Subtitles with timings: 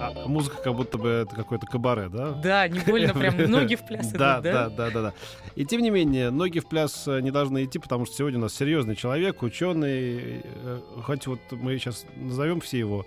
[0.00, 2.32] а, а музыка как будто бы это какой-то кабаре, да?
[2.32, 4.40] Да, невольно прям ноги в пляс идут, да?
[4.40, 4.68] да?
[4.70, 5.14] Да, да, да.
[5.56, 8.42] И тем не менее, ноги в пляс э, не должны идти, потому что сегодня у
[8.42, 13.04] нас серьезный человек, ученый, э, хоть вот мы сейчас назовем все его,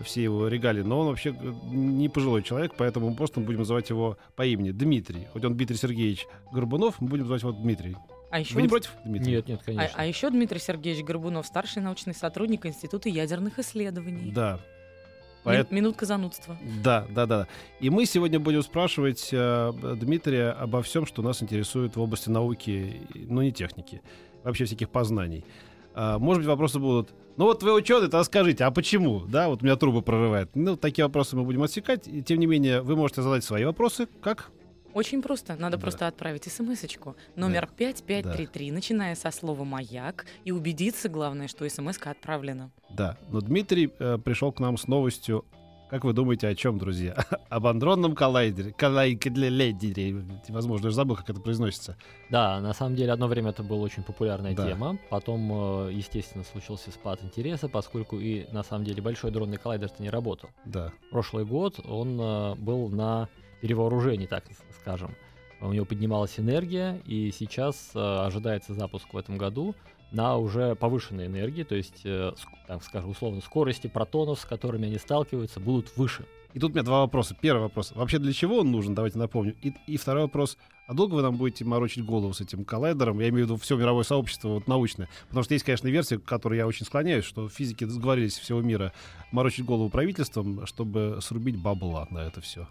[0.00, 1.34] все его регалии, но он вообще
[1.64, 5.28] не пожилой человек, поэтому мы просто будем называть его по имени Дмитрий.
[5.32, 7.96] Хоть он Дмитрий Сергеевич Горбунов, мы будем называть его Дмитрий.
[8.32, 9.32] А еще, Вы не против, Дмитрий?
[9.32, 9.94] Нет, нет, а, конечно.
[9.94, 14.32] а еще Дмитрий Сергеевич Горбунов, старший научный сотрудник Института ядерных исследований.
[14.32, 14.58] Да.
[15.44, 16.56] Поэт- Минутка занудства.
[16.82, 17.46] Да, да, да.
[17.80, 23.00] И мы сегодня будем спрашивать э, Дмитрия обо всем, что нас интересует в области науки,
[23.14, 24.02] но не техники,
[24.44, 25.44] вообще всяких познаний.
[25.94, 27.10] А, может быть, вопросы будут.
[27.36, 29.20] Ну вот вы ученый, то скажите, а почему?
[29.20, 30.50] Да, вот у меня трубы прорывает.
[30.54, 32.06] Ну, такие вопросы мы будем отсекать.
[32.06, 34.06] И тем не менее, вы можете задать свои вопросы.
[34.22, 34.50] Как?
[34.94, 35.56] Очень просто.
[35.56, 35.80] Надо Да.
[35.82, 37.14] просто отправить смс-очку.
[37.36, 42.70] Номер 5533, начиная со слова «Маяк», и убедиться, главное, что смс отправлена.
[42.90, 43.16] Да.
[43.30, 45.44] Но Дмитрий э, пришел к нам с новостью.
[45.90, 47.14] Как вы думаете, о чем, друзья?
[47.50, 48.72] Об андронном коллайдере.
[48.72, 50.24] Коллайдере.
[50.48, 51.96] Возможно, я уже забыл, как это произносится.
[52.30, 54.66] Да, на самом деле одно время это была очень популярная Да.
[54.66, 54.98] тема.
[55.10, 60.10] Потом, э, естественно, случился спад интереса, поскольку и на самом деле большой дронный коллайдер-то не
[60.10, 60.48] работал.
[60.64, 60.92] Да.
[61.10, 63.28] Прошлый год он э, был на
[63.62, 64.44] перевооружении, так
[64.80, 65.14] скажем.
[65.60, 69.76] У него поднималась энергия, и сейчас э, ожидается запуск в этом году
[70.10, 72.32] на уже повышенной энергии, то есть, э,
[72.66, 76.26] так скажем, условно, скорости протонов, с которыми они сталкиваются, будут выше.
[76.52, 77.36] И тут у меня два вопроса.
[77.40, 77.92] Первый вопрос.
[77.94, 78.94] Вообще для чего он нужен?
[78.94, 79.54] Давайте напомню.
[79.62, 80.58] И, и второй вопрос.
[80.86, 83.20] А долго вы нам будете морочить голову с этим коллайдером?
[83.20, 85.08] Я имею в виду все мировое сообщество вот, научное.
[85.28, 88.92] Потому что есть, конечно, версия, к которой я очень склоняюсь, что физики сговорились всего мира
[89.30, 92.66] морочить голову правительством, чтобы срубить бабла на это все.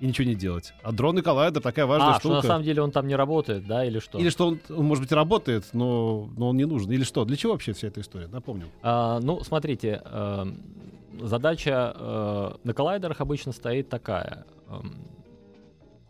[0.00, 0.74] И ничего не делать.
[0.82, 2.34] А дронный коллайдер такая важная а, что штука.
[2.34, 4.18] на самом деле он там не работает, да, или что?
[4.18, 6.90] Или что он, он, может быть, работает, но, но он не нужен.
[6.90, 7.24] Или что?
[7.24, 8.26] Для чего вообще вся эта история?
[8.26, 8.68] Напомним.
[8.82, 10.62] А, ну, смотрите, эм,
[11.20, 14.44] задача э, на коллайдерах обычно стоит такая.
[14.68, 14.94] эм,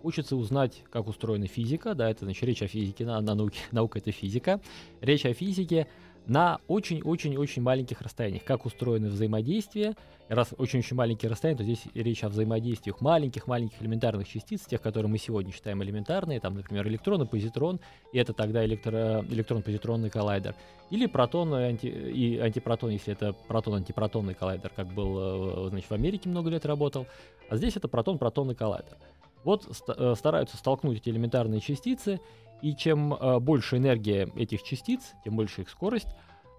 [0.00, 3.98] Хочется узнать, как устроена физика, да, это значит речь о физике, на, на науке, наука
[3.98, 4.60] это физика.
[5.00, 5.86] Речь о физике
[6.26, 8.44] на очень-очень-очень маленьких расстояниях.
[8.44, 9.94] Как устроено взаимодействие.
[10.28, 15.10] И Раз очень-очень маленькие расстояния, то здесь речь о взаимодействиях маленьких-маленьких элементарных частиц, тех, которые
[15.10, 17.78] мы сегодня считаем элементарные, там, например, электрон и позитрон,
[18.12, 20.54] и это тогда электро- электрон-позитронный коллайдер.
[20.90, 25.94] Или протон и, анти, и антипротон, если это протон-антипротонный коллайдер, как был э, значит, в
[25.94, 27.06] Америке много лет работал.
[27.50, 28.96] А здесь это протон-протонный коллайдер.
[29.44, 32.18] Вот ста- э, стараются столкнуть эти элементарные частицы,
[32.62, 36.08] и чем э, больше энергия этих частиц, тем больше их скорость,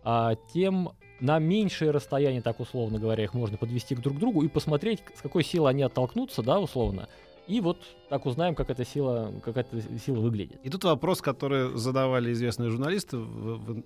[0.03, 4.47] а, тем на меньшее расстояние, так условно говоря, их можно подвести к друг другу и
[4.47, 7.07] посмотреть, с какой силой они оттолкнутся, да, условно.
[7.47, 7.79] И вот
[8.09, 10.59] так узнаем, как эта сила, как эта сила выглядит.
[10.63, 13.83] И тут вопрос, который задавали известные журналисты в, в-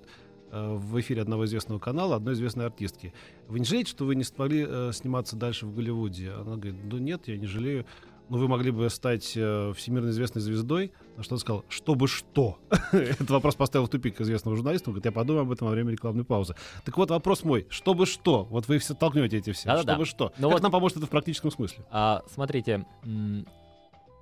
[0.52, 3.14] э, в эфире одного известного канала, одной известной артистки.
[3.48, 6.32] Вы не жалеете, что вы не смогли э, сниматься дальше в Голливуде?
[6.32, 7.86] Она говорит, ну нет, я не жалею.
[8.30, 10.92] Но вы могли бы стать э, всемирно известной звездой.
[11.18, 12.60] На что он сказал, чтобы что?
[12.92, 14.90] Этот вопрос поставил в тупик известного журналиста.
[14.90, 16.56] Он говорит, я подумаю об этом во время рекламной паузы.
[16.86, 17.66] Так вот, вопрос мой.
[17.70, 18.44] Чтобы что?
[18.46, 19.68] Вот вы все толкнете эти все.
[19.68, 19.94] Да-да-да.
[19.94, 20.32] Чтобы что?
[20.38, 21.84] Ну как вот- нам поможет это в практическом смысле?
[21.90, 22.86] А, смотрите,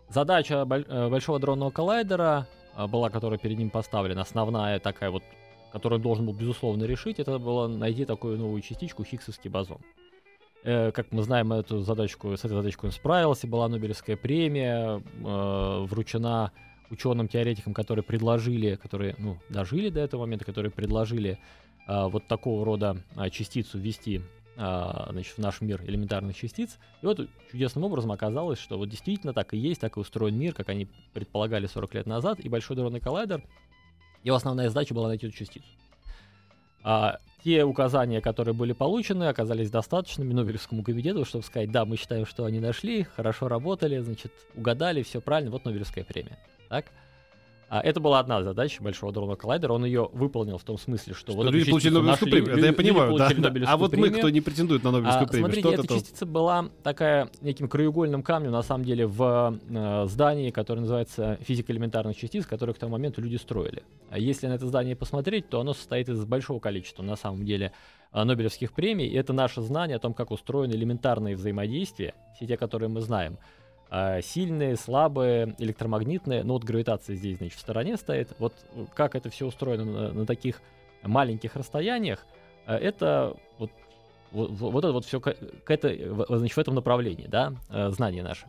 [0.10, 5.24] задача э, большого дронного коллайдера а, была, которая перед ним поставлена, основная такая вот,
[5.74, 9.80] которую он должен был безусловно решить, это было найти такую новую частичку Хиггсовский бозон.
[10.68, 15.86] Э, Как мы знаем, эту задачку, с этой задачкой он справился, была Нобелевская премия, э,
[15.86, 16.52] вручена
[16.90, 21.40] ученым-теоретикам, которые предложили, которые, ну, дожили до этого момента, которые предложили
[21.86, 24.22] а, вот такого рода а, частицу ввести
[24.56, 26.78] а, значит, в наш мир элементарных частиц.
[27.02, 30.54] И вот чудесным образом оказалось, что вот действительно так и есть, так и устроен мир,
[30.54, 33.44] как они предполагали 40 лет назад, и Большой дронный коллайдер,
[34.24, 35.68] его основная задача была найти эту частицу.
[36.90, 42.26] А те указания, которые были получены, оказались достаточными Нобелевскому комитету, чтобы сказать, да, мы считаем,
[42.26, 46.40] что они нашли, хорошо работали, значит, угадали, все правильно, вот Нобелевская премия.
[46.70, 46.86] Так?
[47.70, 49.74] А это была одна задача Большого дронного коллайдера.
[49.74, 52.58] Он ее выполнил в том смысле, что, Что вот люди получили Нобелевскую премию.
[52.58, 53.30] Это я понимаю, да.
[53.30, 53.36] да.
[53.36, 55.98] Нобелевскую А вот мы, кто не претендует на Нобелевскую А, премию, смотрите, что-то эта там...
[55.98, 61.74] частица была такая неким краеугольным камнем, на самом деле, в э, здании, которое называется физика
[61.74, 63.84] элементарных частиц, которое к тому моменту люди строили.
[64.10, 67.74] А если на это здание посмотреть, то оно состоит из большого количества, на самом деле,
[68.14, 69.08] э, Нобелевских премий.
[69.08, 73.38] И это наше знание о том, как устроены элементарные взаимодействия, все те, которые мы знаем.
[73.90, 76.44] А, Сильные, слабые, электромагнитные.
[76.44, 78.34] Ну вот гравитация здесь, значит, в стороне стоит.
[78.40, 78.54] Вот
[78.94, 80.62] как это все устроено на, на таких
[81.04, 82.26] маленьких расстояниях,
[82.66, 83.72] э, это вот
[84.32, 88.24] вот, вот это вот все к, к это, значит, в этом направлении, да, э, знание
[88.24, 88.46] наше.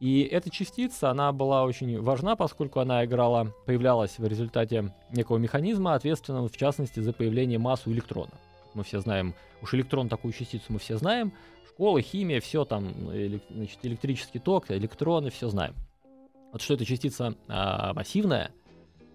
[0.00, 5.94] И эта частица, она была очень важна, поскольку она играла, появлялась в результате некого механизма,
[5.94, 8.30] ответственного в частности за появление масс у электрона.
[8.74, 11.32] Мы все знаем, уж электрон такую частицу мы все знаем,
[11.78, 15.76] школа, химия, все там, элек- значит, электрический ток, электроны, все знаем.
[16.50, 18.50] Вот что эта частица а, массивная,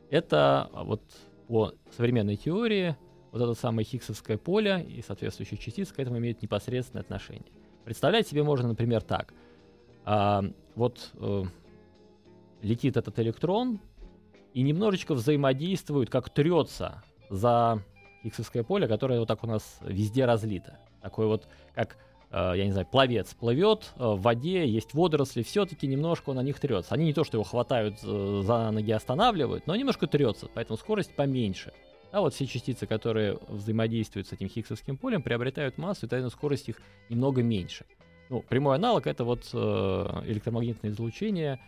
[0.10, 1.02] это вот
[1.50, 2.96] по современной теории
[3.34, 7.52] вот это самое хиггсовское поле и соответствующие частицы к этому имеют непосредственное отношение.
[7.84, 9.34] Представлять себе можно, например, так.
[10.06, 10.46] А,
[10.76, 11.44] вот э,
[12.62, 13.82] летит этот электрон
[14.54, 17.84] и немножечко взаимодействует, как трется за
[18.22, 20.80] хиггсовское поле, которое вот так у нас везде разлито.
[21.02, 21.98] Такой вот, как,
[22.34, 26.60] я не знаю, пловец плывет э, в воде, есть водоросли, все-таки немножко он на них
[26.60, 26.96] трется.
[26.96, 31.16] Они не то, что его хватают э, за ноги, останавливают, но немножко трется, поэтому скорость
[31.16, 31.74] поменьше.
[32.12, 36.70] А вот все частицы, которые взаимодействуют с этим хиггсовским полем, приобретают массу, и тогда скорость
[36.70, 37.86] их немного меньше.
[38.30, 39.58] Ну, прямой аналог это вот э,
[40.26, 41.60] электромагнитное излучение.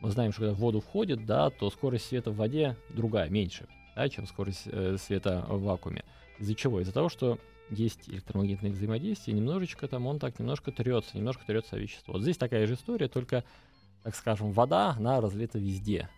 [0.00, 3.66] Мы знаем, что когда в воду входит, да, то скорость света в воде другая, меньше,
[3.94, 6.02] да, чем скорость э, света в вакууме.
[6.38, 6.80] Из-за чего?
[6.80, 7.38] Из-за того, что
[7.70, 12.14] есть электромагнитное взаимодействие, немножечко там он так немножко трется, немножко трется вещество.
[12.14, 13.44] Вот здесь такая же история, только,
[14.02, 16.08] так скажем, вода, она разлита везде.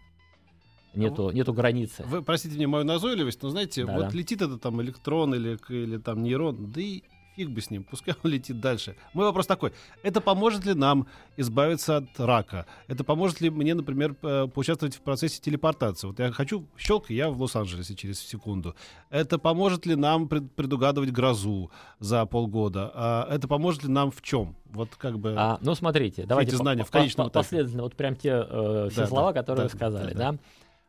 [0.94, 2.04] Нету, нету границы.
[2.06, 4.04] Вы простите мне мою назойливость, но знаете, Да-да.
[4.04, 7.02] вот летит этот там электрон или, или там нейрон, да и
[7.36, 8.96] фиг бы с ним, пускай он летит дальше.
[9.12, 9.72] Мой вопрос такой,
[10.02, 11.06] это поможет ли нам
[11.36, 12.66] избавиться от рака?
[12.88, 16.06] Это поможет ли мне, например, поучаствовать в процессе телепортации?
[16.06, 18.74] Вот я хочу, щелк, я в Лос-Анджелесе через секунду.
[19.10, 22.90] Это поможет ли нам пред- предугадывать грозу за полгода?
[22.94, 24.56] А это поможет ли нам в чем?
[24.66, 25.34] Вот как бы...
[25.36, 27.44] А, ну, смотрите, давайте эти по- знания в по- конечном по- этапе.
[27.44, 30.38] последовательно, вот прям те э, все Да, слова, да, которые да, вы сказали, да, да.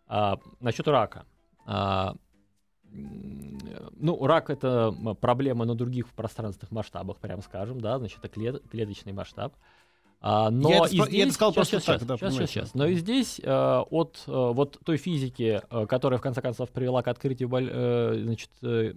[0.07, 1.25] А, насчет рака.
[1.65, 2.15] А,
[3.99, 9.13] ну, рак это проблема на других пространственных масштабах, прям скажем, да, значит, это клет- клеточный
[9.13, 9.53] масштаб.
[10.19, 12.17] А, но Я это и спро- я это здесь, сказал щас, просто щас, так, да,
[12.17, 12.39] понимаете.
[12.39, 12.73] щас, щас.
[12.73, 17.03] Но и здесь э, от э, вот той физики, э, которая в конце концов привела
[17.03, 18.93] к открытию э, значит, э,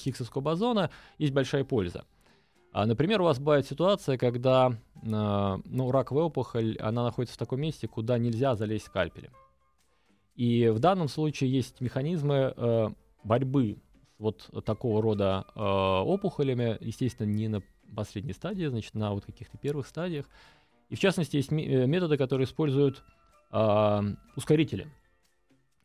[0.00, 2.04] Хиггсовского бозона, есть большая польза.
[2.72, 5.06] А, например, у вас бывает ситуация, когда э,
[5.64, 9.30] ну, раковая опухоль, она находится в таком месте, куда нельзя залезть скальпелем.
[10.34, 12.88] И в данном случае есть механизмы э,
[13.22, 13.76] борьбы
[14.24, 17.62] вот такого рода э, опухолями, естественно, не на
[17.94, 20.26] последней стадии, значит, на вот каких-то первых стадиях.
[20.88, 23.04] И в частности, есть э, методы, которые используют
[23.52, 24.00] э,
[24.34, 24.88] ускорители.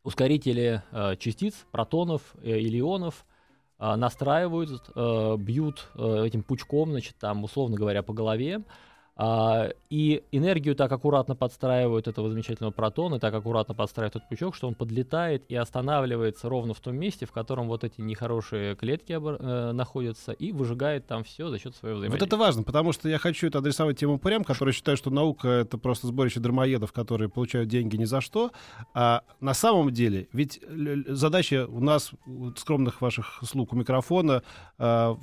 [0.03, 3.25] Ускорители э, частиц, протонов э, или ионов
[3.77, 8.63] э, настраивают, э, бьют э, этим пучком, значит, там, условно говоря, по голове,
[9.21, 14.69] а, и энергию так аккуратно подстраивают этого замечательного протона, так аккуратно подстраивают этот пучок, что
[14.69, 19.71] он подлетает и останавливается ровно в том месте, в котором вот эти нехорошие клетки э,
[19.73, 22.27] находятся, и выжигает там все за счет своего Вот взаимодействия.
[22.27, 25.77] это важно, потому что я хочу это адресовать тем упырям, которые считают, что наука— это
[25.77, 28.51] просто сборище дармоедов, которые получают деньги ни за что.
[28.93, 30.61] А на самом деле, ведь
[31.07, 34.43] задача у нас, у скромных ваших слуг у микрофона,
[34.77, 35.17] в-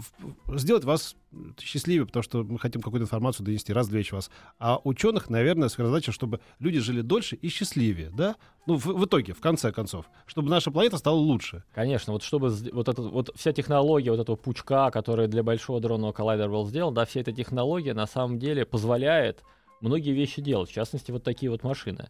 [0.59, 1.17] сделать вас
[1.61, 4.31] счастливее, потому что мы хотим какую-то информацию донести, развлечь вас.
[4.59, 8.37] А ученых, наверное, задача, чтобы люди жили дольше и счастливее, да?
[8.67, 11.65] Ну, в, в итоге, в конце концов, чтобы наша планета стала лучше.
[11.75, 16.13] Конечно, вот чтобы вот, это, вот вся технология вот этого пучка, который для большого дронного
[16.13, 19.43] коллайдера был сделан, да, вся эта технология на самом деле позволяет
[19.81, 22.09] многие вещи делать, в частности, вот такие вот машины.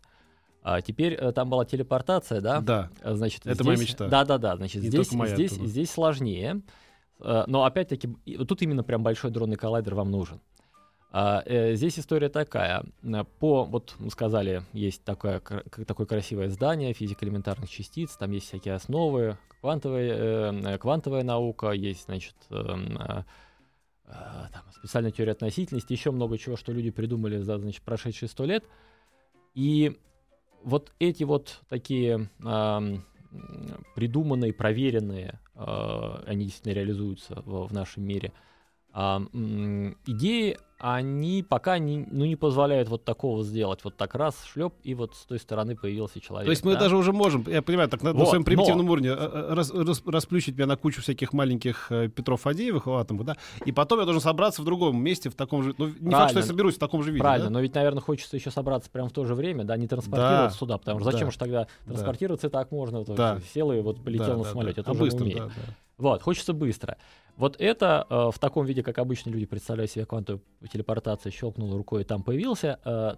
[0.62, 2.60] А теперь э, там была телепортация, да?
[2.60, 2.90] Да.
[3.00, 4.08] А, Значит, Это здесь, моя мечта.
[4.08, 4.56] Да, да, да.
[4.56, 5.68] Значит, Не здесь, моя здесь, оттуда.
[5.68, 6.62] здесь сложнее.
[7.20, 8.08] Э, Но опять-таки,
[8.46, 10.40] тут именно прям большой дронный коллайдер вам нужен.
[11.12, 12.84] А, э, Здесь история такая.
[13.02, 18.48] Э, По, вот мы сказали, есть такое, такое красивое здание, физика элементарных частиц, там есть
[18.48, 23.24] всякие основы, квантовая, э, квантовая наука, есть, значит, там,
[24.72, 28.64] специальная теория относительности, еще много чего, что люди придумали за, значит, прошедшие сто лет.
[29.54, 29.98] И
[30.62, 32.28] вот эти вот такие
[33.94, 38.32] придуманные, проверенные, э, они действительно реализуются в, нашем мире,
[38.92, 39.20] А,
[40.06, 43.80] идеи, они пока не, ну, не позволяют вот такого сделать.
[43.82, 46.46] Вот так раз, шлеп, и вот с той стороны появился человек.
[46.46, 46.80] То есть мы да?
[46.80, 49.54] даже уже можем, я понимаю, так на, на Вот, своем примитивном но- уровне э, э,
[49.54, 53.72] рас- рас- расплющить меня на кучу всяких маленьких э, Петров Фадеевых в атомах, да, и
[53.72, 56.16] потом я должен собраться в другом месте в таком же, ну, не факт, что я
[56.26, 56.42] Правильно.
[56.42, 57.52] соберусь в таком же виде, Правильно, да?
[57.54, 60.58] но ведь, наверное, хочется еще собраться прямо в то же время, да, не транспортироваться Да,
[60.58, 61.92] сюда, потому что зачем да, же тогда да.
[61.92, 63.40] транспортироваться и так можно, вот, Да.
[63.54, 64.80] сел и вот полетел Да, на да, самолете, да.
[64.82, 65.38] это А уже быстро, умеем.
[65.38, 65.74] да, да.
[65.98, 66.98] Вот, хочется быстро.
[67.36, 72.02] Вот это э, в таком виде, как обычно люди представляют себе квантовую телепортацию, щелкнул рукой
[72.02, 73.14] и там появился, э,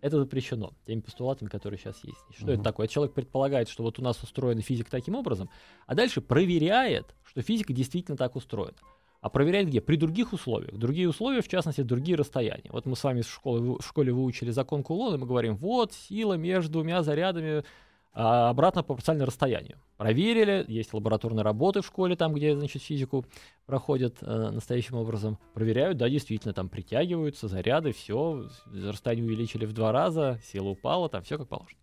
[0.00, 2.18] это запрещено теми постулатами, которые сейчас есть.
[2.30, 2.62] Что это Мгм.
[2.64, 2.84] такое?
[2.86, 5.48] Это человек предполагает, что вот у нас устроена физика таким образом,
[5.86, 8.76] а дальше проверяет, что физика действительно так устроена.
[9.20, 9.80] А проверяет где?
[9.80, 10.76] При других условиях.
[10.76, 12.70] Другие условия, в частности, другие расстояния.
[12.70, 15.92] Вот мы с вами в школе, в школе выучили закон Кулона, и мы говорим, вот
[15.92, 17.64] сила между двумя зарядами
[18.12, 19.78] а, обратно пропорционально расстоянию.
[19.96, 23.24] Проверили, есть лабораторные работы в школе, там, где, значит, физику
[23.66, 25.38] проходят э, настоящим образом.
[25.54, 31.22] Проверяют, да, действительно, там притягиваются заряды, все, расстояние увеличили в два раза, сила упала, там
[31.22, 31.80] все как положено.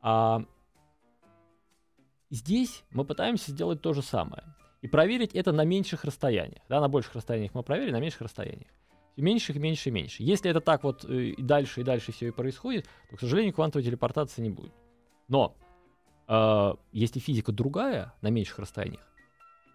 [0.00, 0.44] А
[2.30, 4.42] здесь мы пытаемся сделать то же самое.
[4.80, 6.62] И проверить это на меньших расстояниях.
[6.68, 8.68] Да, на больших расстояниях мы проверили, на меньших расстояниях.
[9.12, 10.22] Все меньше, меньше, меньше.
[10.22, 13.54] Если это так вот э, и дальше, и дальше все и происходит, то, к сожалению,
[13.54, 14.72] квантовой телепортации не будет.
[15.32, 15.56] Но
[16.28, 19.00] э, если физика другая на меньших расстояниях,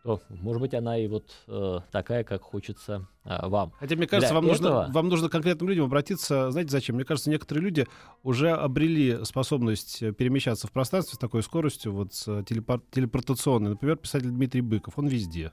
[0.04, 3.74] то, может быть, она и вот э, такая, как хочется э, вам.
[3.80, 6.52] Хотя, мне кажется, Для вам нужно, этого- вам нужно конкретным людям обратиться.
[6.52, 6.96] Знаете, зачем?
[6.96, 7.88] Мне кажется, некоторые люди
[8.22, 13.72] уже обрели способность э, перемещаться в пространстве с такой скоростью, вот с э, телепор- телепортационной.
[13.72, 14.94] Например, писатель Дмитрий Быков.
[15.00, 15.52] Он везде.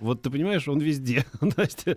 [0.00, 1.24] Вот ты понимаешь, он везде.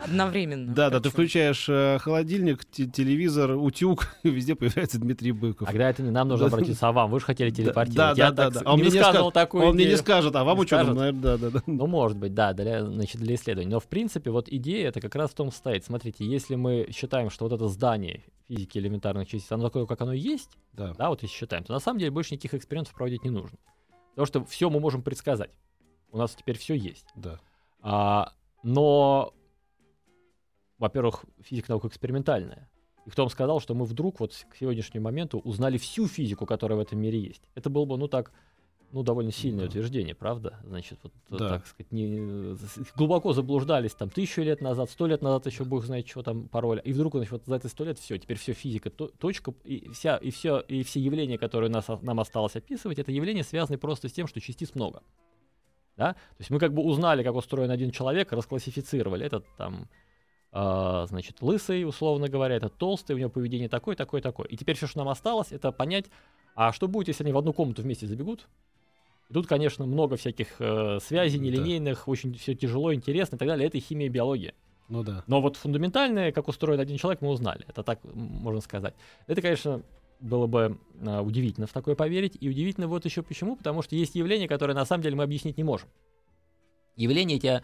[0.04, 0.74] Одновременно.
[0.74, 5.68] Да, да, ты включаешь э, холодильник, те- телевизор, утюг, и везде появляется Дмитрий Быков.
[5.68, 7.12] Тогда это не нам нужно обратиться, а вам.
[7.12, 8.16] Вы же хотели телепортировать.
[8.16, 8.62] да, Я да, да.
[8.66, 10.96] А он не мне не скажет- такую Он мне не скажет, а вам Не ученым,
[10.96, 11.64] наверное, да, да, да.
[11.68, 13.72] Ну, может быть, да, для, значит, для исследований.
[13.72, 15.86] Но, в принципе, вот идея это как раз в том состоит.
[15.86, 20.14] Смотрите, если мы считаем, что вот это здание физики элементарных частиц, оно такое, как оно
[20.14, 20.94] есть, Да.
[20.98, 23.58] да, вот если считаем, то на самом деле больше никаких экспериментов проводить не нужно.
[24.12, 25.52] Потому что все мы можем предсказать.
[26.12, 27.06] У нас теперь все есть.
[27.16, 27.40] да.
[27.82, 28.34] А,
[28.64, 29.34] но,
[30.78, 32.70] во-первых, физика наука экспериментальная.
[33.06, 36.78] И кто вам сказал, что мы вдруг вот к сегодняшнему моменту узнали всю физику, которая
[36.78, 37.42] в этом мире есть?
[37.56, 38.32] Это было бы, ну так,
[38.92, 39.70] ну довольно сильное Да.
[39.70, 40.60] утверждение, правда?
[40.64, 41.50] Значит, вот э, Да.
[41.50, 45.84] так сказать, не, с- глубоко заблуждались там тысячу лет назад, сто лет назад еще бог
[45.86, 46.82] знает, что там пароля.
[46.82, 49.90] И вдруг, значит, вот за эти сто лет все, теперь все физика, то- точка, и
[49.90, 54.10] вся, и все, и все явления, которые нас, нам осталось описывать, это явления связаны просто
[54.10, 55.02] с тем, что частиц много.
[56.02, 56.14] Да?
[56.14, 59.24] То есть мы как бы узнали, как устроен один человек, расклассифицировали.
[59.24, 59.88] Этот там,
[60.52, 64.48] а, значит, лысый, условно говоря, этот толстый, у него поведение такое, такое, такое.
[64.48, 66.06] И теперь все, что нам осталось, это понять,
[66.56, 68.48] а что будет, если они в одну комнату вместе забегут?
[69.30, 71.46] И тут, конечно, много всяких э, связей Да.
[71.46, 73.68] нелинейных, очень все тяжело, интересно и так далее.
[73.68, 74.56] Это химия, и биология.
[74.90, 75.24] Ну да.
[75.28, 77.64] Но вот фундаментальное, как устроен один человек, мы узнали.
[77.68, 78.96] Это так можно сказать.
[79.28, 79.84] Это, конечно,
[80.22, 82.38] было бы а, удивительно в такое поверить.
[82.40, 83.56] И удивительно вот еще почему.
[83.56, 85.90] Потому что есть явления, которые на самом деле мы объяснить не можем.
[86.96, 87.62] Явления эти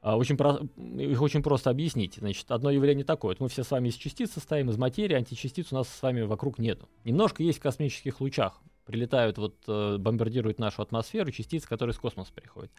[0.00, 2.14] а, очень про- их очень просто объяснить.
[2.16, 3.30] Значит, одно явление такое.
[3.30, 6.22] Вот мы все с вами из частиц состоим, из материи, античастиц у нас с вами
[6.22, 6.88] вокруг нету.
[7.04, 8.60] Немножко есть в космических лучах.
[8.86, 12.70] Прилетают, вот, э, бомбардируют нашу атмосферу частицы, которые из космоса приходят.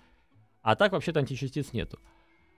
[0.62, 2.00] А так вообще-то античастиц нету.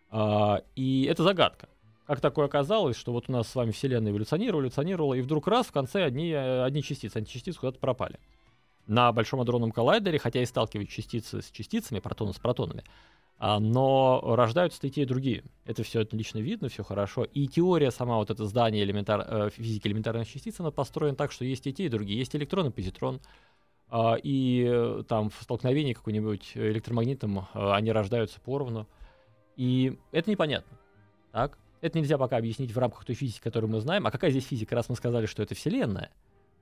[0.10, 1.68] А, и это загадка.
[2.06, 5.68] Как такое оказалось, что вот у нас с вами Вселенная эволюционировала, эволюционировала, и вдруг раз
[5.68, 8.20] в конце одни, э, одни частицы, античастицы куда-то пропали.
[8.88, 12.84] На Большом адронном коллайдере, хотя и сталкивают частицы с частицами, протоны с протонами,
[13.38, 15.44] а, но рождаются и те, и другие.
[15.66, 17.24] Это все отлично видно, все хорошо.
[17.24, 21.46] И теория сама, вот это здание элементар, э, физики элементарных частиц, она построена так, что
[21.46, 22.20] есть и те, и другие.
[22.20, 23.22] Есть электрон и позитрон.
[23.90, 28.88] А, и э, там в столкновении какой-нибудь электромагнитом они рождаются поровну.
[29.56, 30.78] И это непонятно.
[31.32, 31.58] Так?
[31.82, 34.06] Это нельзя пока объяснить в рамках той физики, которую мы знаем.
[34.08, 34.76] А какая здесь физика?
[34.76, 36.12] Раз мы сказали, что это Вселенная,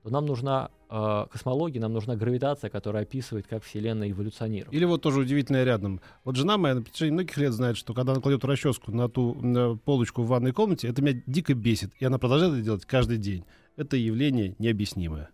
[0.02, 4.72] то нам нужна э, космология, нам нужна гравитация, которая описывает, как Вселенная эволюционирует.
[4.72, 6.00] Или вот тоже удивительное рядом.
[6.24, 9.34] Вот жена моя на протяжении многих лет знает, что когда она кладет расческу на ту
[9.34, 11.92] на полочку в ванной комнате, это меня дико бесит.
[11.98, 13.44] И она продолжает это делать каждый день.
[13.76, 15.28] Это явление необъяснимое.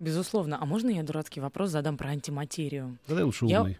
[0.00, 0.58] Безусловно.
[0.60, 2.98] А можно я дурацкий вопрос задам про антиматерию?
[3.06, 3.72] Задай лучше Я умный.
[3.72, 3.78] Я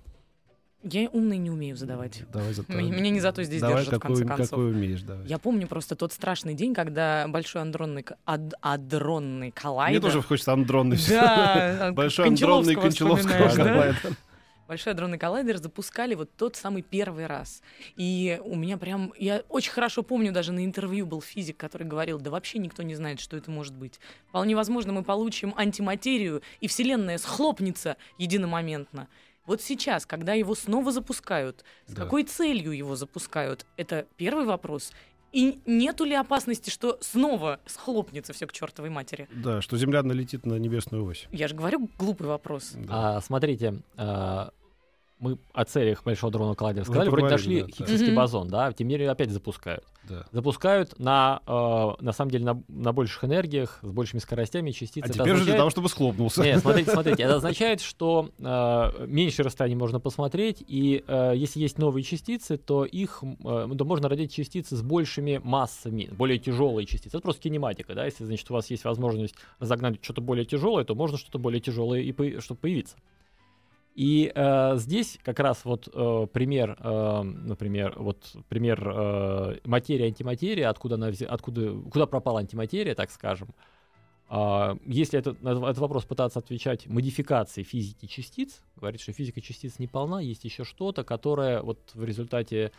[0.84, 2.22] умный не умею задавать.
[2.32, 2.72] Давай зато.
[2.72, 4.50] Меня не зато здесь Давай, держат, в конце какой, концов.
[4.50, 5.26] какой умеешь, давай.
[5.26, 10.00] Я помню просто тот страшный день, когда большой андронный, ад- адронный коллайдер...
[10.00, 10.98] Мне тоже хочется андронный.
[11.08, 13.54] Да, Большой андронный Кончаловского да?
[13.54, 14.16] коллайдер.
[14.68, 17.62] Большой адронный коллайдер запускали вот тот самый первый раз.
[17.96, 19.14] И у меня прям...
[19.18, 22.94] Я очень хорошо помню, даже на интервью был физик, который говорил, да вообще никто не
[22.94, 23.98] знает, что это может быть.
[24.28, 29.08] Вполне возможно, мы получим антиматерию, и Вселенная схлопнется единомоментно.
[29.48, 32.02] Вот сейчас, когда его снова запускают, с Да.
[32.04, 34.92] какой целью его запускают, это первый вопрос.
[35.32, 39.26] И нету ли опасности, что снова схлопнется все к чертовой матери?
[39.34, 41.26] Да, что Земля налетит на небесную ось.
[41.32, 42.72] Я же говорю, глупый вопрос.
[42.74, 43.16] Да.
[43.16, 44.50] А, смотрите, а,
[45.18, 47.72] мы о целях Большого дронного коллайдера сказали, вроде нашли да, да.
[47.72, 48.16] Хиггсовский Мгм.
[48.16, 49.84] бозон, да, тем не менее опять запускают.
[50.08, 50.24] Да.
[50.32, 55.06] Запускают на, э, на самом деле, на, на больших энергиях, с большими скоростями частицы.
[55.06, 56.42] А теперь же для означает- того, чтобы схлопнулся.
[56.42, 61.78] Нет, смотрите, смотрите, это означает, что э, меньше расстояний можно посмотреть, и э, если есть
[61.78, 67.16] новые частицы, то их э, то можно родить частицы с большими массами, более тяжелые частицы.
[67.16, 70.94] Это просто кинематика, да, если, значит, у вас есть возможность разогнать что-то более тяжелое, то
[70.94, 72.96] можно что-то более тяжелое и по- чтобы появиться.
[73.98, 80.70] И э, здесь как раз вот э, пример, э, например, вот пример э, материя антиматерия,
[80.70, 83.48] откуда она откуда куда пропала антиматерия, так скажем.
[84.28, 89.80] А, если это, на этот вопрос пытаться отвечать модификацией физики частиц, говорит, что физика частиц
[89.80, 92.70] не полна, есть еще что-то, которое вот в результате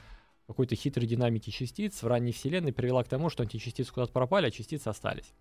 [0.48, 4.52] какой-то хитрой динамики частиц в ранней Вселенной привела к тому, что античастицы куда-то пропали, а
[4.52, 5.34] частицы остались.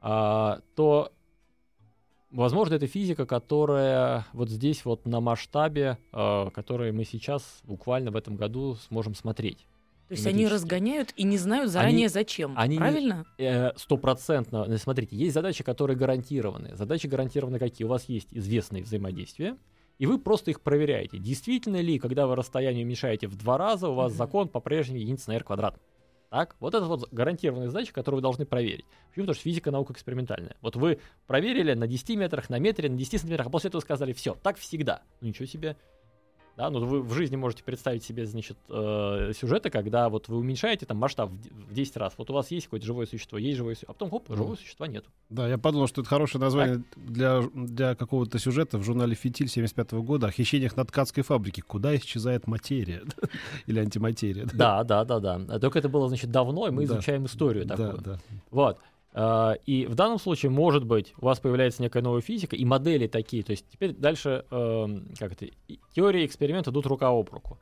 [0.00, 1.12] А, то,
[2.30, 8.16] возможно, это физика, которая вот здесь вот на масштабе, а, который мы сейчас буквально в
[8.16, 9.66] этом году сможем смотреть.
[10.08, 12.52] То есть они разгоняют и не знают заранее зачем.
[12.56, 13.24] они Правильно?
[13.38, 16.74] Э, стопроцентно, ну, смотрите, есть задачи, которые гарантированы.
[16.74, 17.86] Задачи гарантированы какие?
[17.86, 19.56] У вас есть известные взаимодействия,
[20.00, 21.18] и вы просто их проверяете.
[21.18, 24.18] Действительно ли, когда вы расстояние уменьшаете в два раза, у вас Мгм.
[24.18, 25.78] закон по-прежнему единица на r квадрат.
[26.30, 26.54] Так?
[26.60, 28.86] Вот это вот гарантированная задача, которую вы должны проверить.
[29.08, 29.24] Почему?
[29.24, 30.56] Потому что физика наука экспериментальная.
[30.60, 34.12] Вот вы проверили на 10 метрах, на метре, на 10 сантиметрах, а после этого сказали,
[34.12, 35.02] все, так всегда.
[35.20, 35.76] Ну ничего себе.
[36.60, 40.84] Да, ну вы в жизни можете представить себе, значит, э, сюжеты, когда вот вы уменьшаете
[40.84, 42.12] там масштаб в д- в 10 раз.
[42.18, 44.86] Вот у вас есть какое-то живое существо, есть живое существо, а потом, хоп, живого существа
[44.86, 45.06] нет.
[45.30, 49.92] Да, я подумал, что это хорошее название для, для какого-то сюжета в журнале «Фитиль» 75
[49.92, 51.62] года о хищениях на ткацкой фабрике.
[51.62, 53.04] Куда исчезает материя?
[53.66, 54.46] Или антиматерия.
[54.52, 55.58] Да, да, да, да.
[55.60, 57.88] Только это было, значит, давно, и мы изучаем историю такую.
[58.50, 58.78] Вот.
[59.12, 63.06] А, И в данном случае, может быть, у вас появляется некая новая физика, и модели
[63.06, 63.42] такие.
[63.42, 65.46] То есть теперь дальше, эм, как это,
[65.94, 67.58] теория и эксперимент идут рука об руку.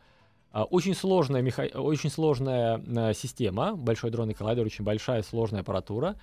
[0.51, 6.17] А, Очень сложная, меха- очень сложная э, система, большой дронный коллайдер, очень большая сложная аппаратура.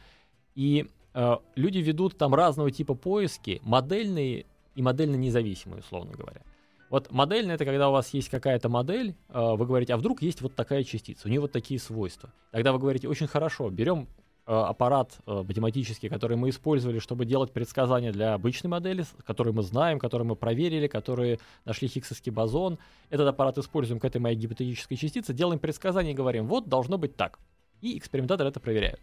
[0.56, 6.42] И э, люди ведут там разного типа поиски, модельные и модельно независимые, условно говоря.
[6.90, 10.42] Вот модельная это когда у вас есть какая-то модель, э, вы говорите, а вдруг есть
[10.42, 12.32] вот такая частица, у нее вот такие свойства.
[12.52, 14.08] Тогда вы говорите, очень хорошо, берем
[14.46, 20.00] аппарат э, математический, который мы использовали, чтобы делать предсказания для обычной модели, который мы знаем,
[20.00, 22.78] который мы проверили, которые нашли Хиггсовский бозон.
[23.10, 27.16] Этот аппарат используем к этой моей гипотетической частице, делаем предсказания и говорим, вот должно быть
[27.16, 27.40] так.
[27.82, 29.00] И экспериментаторы это проверяют.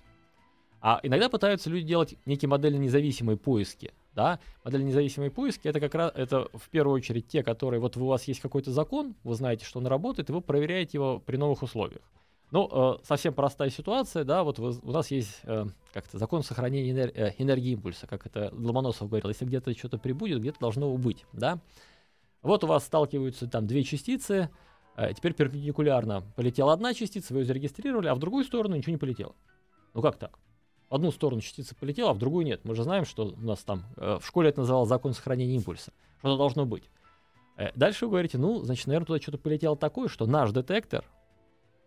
[0.80, 3.92] А иногда пытаются люди делать некие модельно независимые поиски.
[4.14, 4.40] Да?
[4.64, 8.24] Модельно независимые поиски это как раз это в первую очередь те, которые вот у вас
[8.24, 12.02] есть какой-то закон, вы знаете, что он работает, и вы проверяете его при новых условиях.
[12.52, 16.90] Ну, э, совсем простая ситуация, да, вот вы- у нас есть э, как-то закон сохранения
[16.92, 21.24] энер- э, энергии импульса, как это Ломоносов говорил, если где-то что-то прибудет, где-то должно быть,
[21.32, 21.58] да.
[22.42, 24.50] Вот у вас сталкиваются там две частицы,
[24.96, 28.98] э, теперь перпендикулярно полетела одна частица, вы ее зарегистрировали, а в другую сторону ничего не
[28.98, 29.34] полетело.
[29.94, 30.38] Ну как так?
[30.90, 32.60] В одну сторону частица полетела, а в другую нет.
[32.64, 35.90] Мы же знаем, что у нас там э, в школе это называлось закон сохранения импульса.
[36.18, 36.90] Что-то должно быть.
[37.56, 41.06] Э, Дальше вы говорите, ну, значит, наверное, туда что-то полетело такое, что наш детектор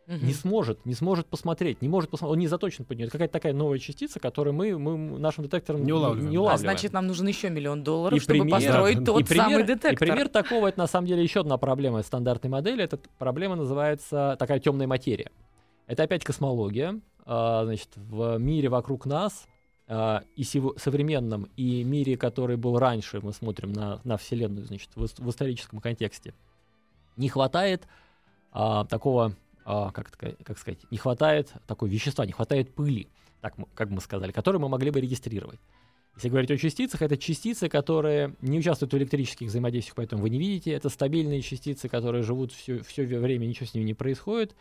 [0.08, 0.26] Мгм.
[0.28, 3.06] не сможет, не сможет посмотреть, не может посмотреть, он не заточен под нее.
[3.08, 6.30] Это какая-то такая новая частица, которую мы, мы нашим детектором Не улавливаем.
[6.30, 6.60] не А А улавливаем.
[6.78, 9.64] значит, нам нужен еще миллион долларов, И чтобы пример- построить Да, тот и пример, самый
[9.64, 10.08] и детектор.
[10.08, 12.84] пример такого, это на самом деле еще одна проблема стандартной модели.
[12.84, 15.32] Эта проблема называется такая темная материя.
[15.88, 17.00] Это опять космология.
[17.26, 19.48] А, Значит, в мире вокруг нас
[19.88, 25.02] а, и современном, и мире, который был раньше, мы смотрим на, на Вселенную, значит, в,
[25.08, 26.34] в историческом контексте,
[27.18, 27.88] не хватает
[28.52, 29.34] а, такого,
[29.66, 33.08] а, как, как сказать, не хватает такой вещества, не хватает пыли,
[33.42, 35.60] так как мы сказали, которую мы могли бы регистрировать.
[36.16, 40.40] Если говорить о частицах, это частицы, которые не участвуют в электрических взаимодействиях, поэтому вы не
[40.40, 40.72] видите.
[40.72, 44.56] Это стабильные частицы, которые живут все, все время, ничего с ними не происходит,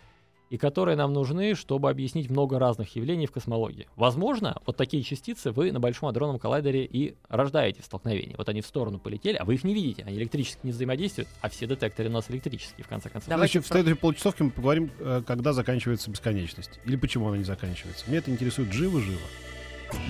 [0.50, 3.88] и которые нам нужны, чтобы объяснить много разных явлений в космологии.
[3.96, 8.34] Возможно, вот такие частицы вы на Большом адронном коллайдере и рождаете в столкновении.
[8.36, 11.48] Вот они в сторону полетели, а вы их не видите, они электрически не взаимодействуют, а
[11.48, 13.28] все детекторы у нас электрические, в конце концов.
[13.28, 16.80] Давайте Значит, в следующей получасовке мы поговорим, э, когда заканчивается бесконечность.
[16.84, 18.04] Или почему она не заканчивается.
[18.08, 19.20] Меня это интересует живо-живо.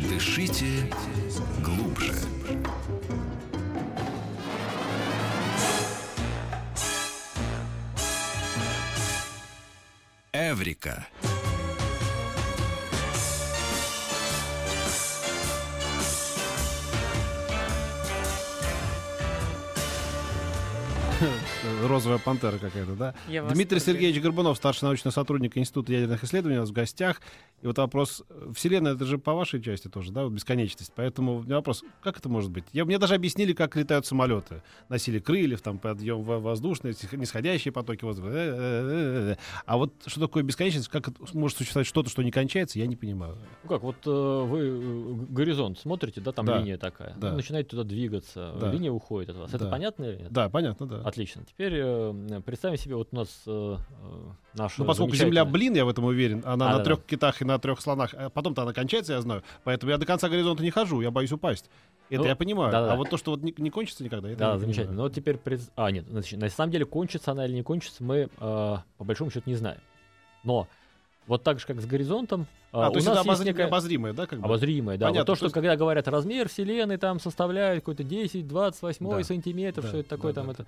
[0.08, 0.66] Дышите
[1.62, 2.12] глубже.
[10.34, 11.06] Эврика.
[21.86, 23.14] Розовая пантера какая-то, да?
[23.28, 23.80] Я Дмитрий.
[23.80, 27.20] Сергеевич Горбунов, старший научный сотрудник Института ядерных исследований, у нас в гостях.
[27.62, 30.92] И вот вопрос, э, Вселенная, это же по вашей части тоже, да, вот бесконечность.
[30.94, 32.64] Поэтому у меня вопрос, как это может быть?
[32.72, 34.62] Я, мне даже объяснили, как летают самолеты.
[34.88, 38.28] Носили крыльев, там подъем во- воздушный, этих нисходящие потоки воздуха.
[38.32, 39.36] Э, э.
[39.66, 42.96] А вот что такое бесконечность, как это может существовать что-то, что не кончается, я не
[42.96, 43.36] понимаю.
[43.62, 46.58] Ну как, вот вы горизонт смотрите, да, там Да.
[46.58, 47.14] линия такая.
[47.16, 47.30] Да.
[47.30, 48.70] Вы начинаете туда двигаться, Да.
[48.72, 49.54] линия уходит от вас.
[49.54, 49.70] Это Да.
[49.70, 50.32] понятно или нет?
[50.32, 51.00] Да, понятно, да.
[51.02, 51.42] Отлично.
[51.54, 54.16] Теперь э, представим себе, вот у нас э, э,
[54.54, 56.84] наша Ну, поскольку Земля, блин, я в этом уверен, она А, на да-да.
[56.84, 60.04] трех китах и на трех слонах, а потом-то она кончается, я знаю, поэтому я до
[60.04, 61.70] конца горизонта не хожу, я боюсь упасть.
[62.10, 62.72] Это Ну, я понимаю.
[62.72, 62.94] да-да-да.
[62.94, 64.86] А вот то, что вот не, не кончится никогда, это Да, замечательно.
[64.88, 64.96] понимаю.
[64.96, 65.36] Но вот теперь...
[65.36, 69.04] пред- А, нет, значит, на самом деле, кончится она или не кончится, мы э, по
[69.04, 69.78] большому счету не знаем.
[70.42, 70.66] Но
[71.28, 73.44] вот так же, как с горизонтом, э, А, у то есть это нас есть обозри-
[73.46, 73.66] некая...
[73.68, 74.44] обозримое, да, как бы?
[74.44, 75.06] Обозримое, да.
[75.06, 79.08] Понятно, вот то, то что есть- когда говорят размер Вселенной там составляет какой-то 10, 28
[79.18, 80.66] Да, сантиметр, да, что это такое да, там да, это.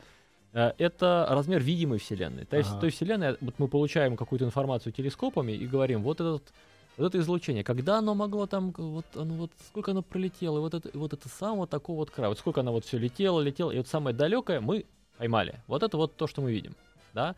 [0.53, 2.45] Э, Это размер видимой Вселенной.
[2.45, 2.81] То есть, Ага.
[2.81, 6.53] то есть Вселенная, вот мы получаем какую-то информацию телескопами и говорим, вот этот
[6.97, 10.73] вот это излучение, когда оно могло там, вот оно вот сколько оно пролетело, и вот
[10.73, 13.77] это, вот это самого такого вот края, вот сколько оно вот все летело, летело, и
[13.77, 14.87] вот самое далекое мы
[15.19, 15.61] поймали.
[15.67, 16.75] Вот это вот то, что мы видим,
[17.13, 17.35] да.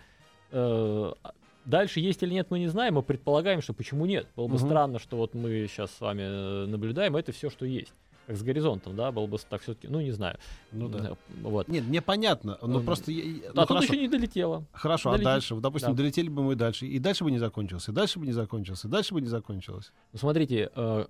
[0.53, 1.33] Э, а
[1.68, 4.27] Дальше есть или нет, мы не знаем, мы предполагаем, что почему нет.
[4.37, 4.64] Было бы Мгм.
[4.64, 7.92] странно, что вот мы сейчас с вами э, наблюдаем, это все, что есть.
[8.29, 10.37] Как с горизонтом, да, было бы так все-таки, ну не знаю.
[10.71, 11.17] Ну да.
[11.43, 11.67] Вот.
[11.69, 13.11] Нет, мне понятно, но М, просто...
[13.11, 14.64] я- а ну, тут еще не долетело.
[14.73, 15.25] хорошо, а долетит.
[15.25, 15.55] дальше?
[15.55, 15.97] Вот, допустим, Да.
[15.97, 18.91] долетели бы мы дальше, и дальше бы не закончился, и дальше бы не закончился, и
[18.91, 19.93] дальше бы не закончилось.
[20.12, 21.07] Ну, смотрите, э,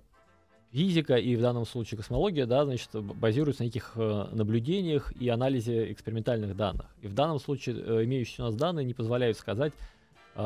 [0.71, 5.27] физика и в данном случае космология, да, значит, б- базируются на неких э, наблюдениях и
[5.27, 6.85] анализе экспериментальных данных.
[7.01, 9.73] И в данном случае э, имеющиеся у нас данные не позволяют сказать,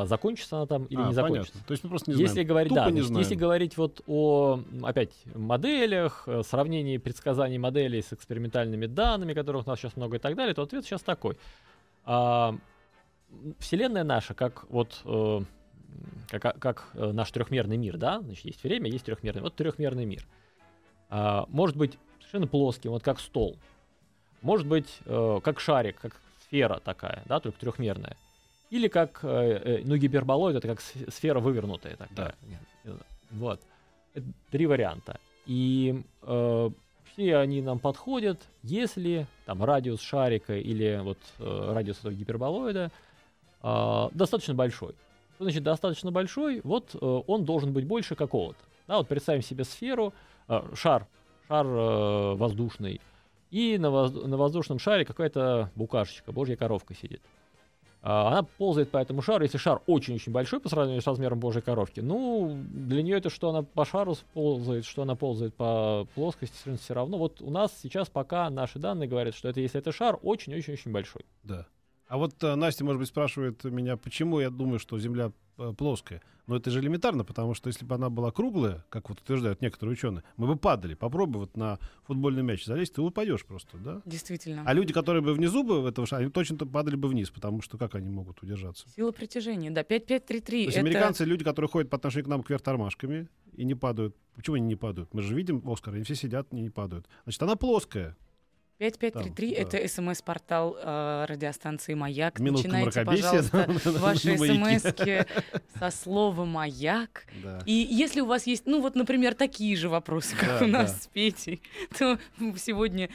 [0.05, 1.51] закончится она там или А, не закончится.
[1.51, 1.67] понятно.
[1.67, 2.47] То есть мы просто не если знаем.
[2.47, 3.19] говорить, Тупо да, не значит, знаем.
[3.23, 9.69] если говорить вот о, опять, моделях, э, сравнении предсказаний моделей с экспериментальными данными, которых у
[9.69, 11.37] нас сейчас много и так далее, то ответ сейчас такой.
[12.05, 12.55] А,
[13.59, 15.41] Вселенная наша, как вот э,
[16.39, 20.25] как, как э, наш трехмерный мир, да, значит, есть время, есть трехмерный, вот трехмерный мир.
[21.09, 23.57] А, может быть совершенно плоским, вот как стол.
[24.41, 28.17] Может быть э, как шарик, как сфера такая, да, только трехмерная.
[28.73, 32.35] Или как, э, э, ну, гиперболоид, это как сф- сфера вывернутая такая.
[32.85, 32.97] Э,
[33.31, 33.59] Вот.
[34.15, 35.19] Это три варианта.
[35.45, 36.69] И э,
[37.13, 42.89] все они нам подходят, если там радиус шарика или вот э, радиус этого гиперболоида
[43.61, 44.95] э, достаточно большой.
[45.35, 46.61] Что значит достаточно большой?
[46.63, 48.59] Вот э, он должен быть больше какого-то.
[48.87, 50.13] Да, вот представим себе сферу,
[50.47, 51.05] э, шар,
[51.47, 53.01] шар э, воздушный,
[53.51, 57.21] и на, воз- на воздушном шаре какая-то букашечка, божья коровка сидит.
[58.03, 59.43] Она ползает по этому шару.
[59.43, 63.49] Если шар очень-очень большой по сравнению с размером божьей коровки, ну, для нее это, что
[63.49, 67.17] она по шару ползает, что она ползает по плоскости, все равно.
[67.17, 71.25] Вот у нас сейчас пока наши данные говорят, что это если это шар очень-очень-очень большой.
[71.43, 71.65] Да.
[72.13, 76.21] А вот э, Настя, может быть, спрашивает меня, почему я думаю, что Земля э, плоская.
[76.45, 79.93] Но это же элементарно, потому что если бы она была круглая, как вот утверждают некоторые
[79.93, 80.93] ученые, мы бы падали.
[80.93, 84.03] Попробуй вот на футбольный мяч залезть, ты упадешь просто, да?
[84.05, 84.61] Действительно.
[84.63, 87.79] А люди, которые бы внизу бы в этого они точно падали бы вниз, потому что
[87.79, 88.87] как они могут удержаться?
[88.89, 90.65] Сила притяжения, да, 5533.
[90.65, 90.85] То есть это...
[90.85, 94.15] американцы, люди, которые ходят по отношению к нам кверх тормашками и не падают.
[94.35, 95.11] Почему они не падают?
[95.15, 97.07] Мы же видим Оскар, они все сидят, они не падают.
[97.23, 98.15] Значит, она плоская.
[98.79, 99.77] 5533 Там, да.
[99.77, 102.39] это смс-портал э, радиостанции «Маяк».
[102.39, 104.93] Минутка Начинайте, пожалуйста, ваши смс
[105.79, 107.25] со слова «Маяк».
[107.43, 107.59] Да.
[107.65, 110.91] И если у вас есть, ну вот, например, такие же вопросы, как Да, у нас
[110.91, 110.97] да.
[110.97, 111.61] с Петей,
[111.97, 112.17] то
[112.57, 113.09] сегодня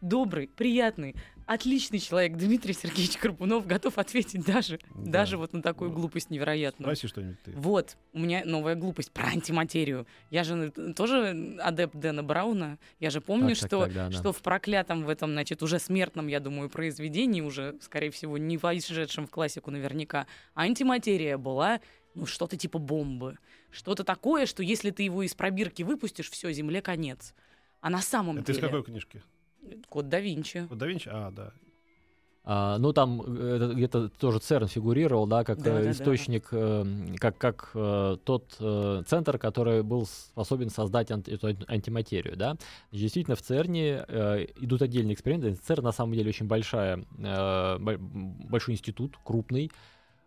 [0.00, 1.14] добрый, приятный,
[1.46, 5.10] отличный человек Дмитрий Сергеевич Карпунов готов ответить даже, Да.
[5.12, 6.86] даже вот на такую Ну, глупость невероятную.
[6.86, 7.52] Спроси что-нибудь ты.
[7.52, 10.06] Вот, у меня новая глупость про антиматерию.
[10.30, 12.78] Я же э, тоже адепт Дэна Брауна.
[13.00, 14.12] Я же помню, Так, так, что, так, да, да.
[14.18, 18.56] что в проклятом в этом, значит, уже смертном, я думаю, произведении, уже, скорее всего, не
[18.56, 21.80] вошедшем в классику наверняка, антиматерия была,
[22.14, 23.38] ну, что-то типа бомбы.
[23.70, 27.34] Что-то такое, что если ты его из пробирки выпустишь, все, Земле конец.
[27.80, 28.68] А на самом Это из деле...
[28.68, 29.22] какой книжки?
[29.88, 30.66] Код да Винчи.
[30.68, 31.08] Вот да Винчи?
[31.12, 31.52] А, да.
[32.46, 35.90] А, ну, там э, где-то тоже ЦЕРН фигурировал, да, как Да, э, да, да.
[35.92, 36.84] источник, э,
[37.16, 42.56] как, как э, тот э, центр, который был способен создать анти- эту ан- антиматерию, да.
[42.92, 45.54] Действительно, в ЦЕРНе э, идут отдельные эксперименты.
[45.54, 49.70] ЦЕРН, на самом деле, очень большая, э, бо- большой институт, крупный,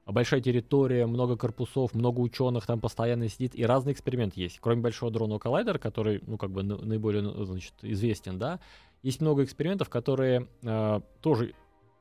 [0.08, 4.58] большая территория, много корпусов, много ученых там постоянно сидит, и разные эксперименты есть.
[4.60, 8.60] Кроме Большого дронного коллайдера, который, ну, как бы на- наиболее, ну, значит, известен, да,
[9.08, 11.54] есть много экспериментов, которые э, тоже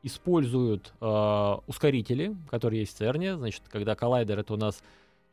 [0.03, 3.37] используют э, ускорители, которые есть в ЦЕРНе.
[3.37, 4.83] Значит, когда коллайдер это у нас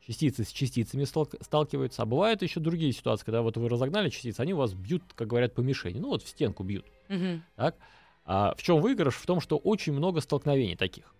[0.06, 2.02] частицы с частицами сталк- сталкиваются.
[2.02, 5.26] А бывают еще другие ситуации, когда вот вы разогнали частицы, они у вас бьют, как
[5.26, 5.98] говорят, по мишени.
[5.98, 6.86] Ну вот в стенку бьют.
[7.08, 7.42] Мгм.
[7.56, 7.76] Так?
[8.24, 9.16] А в чем выигрыш?
[9.16, 11.12] В том, что очень много столкновений таких.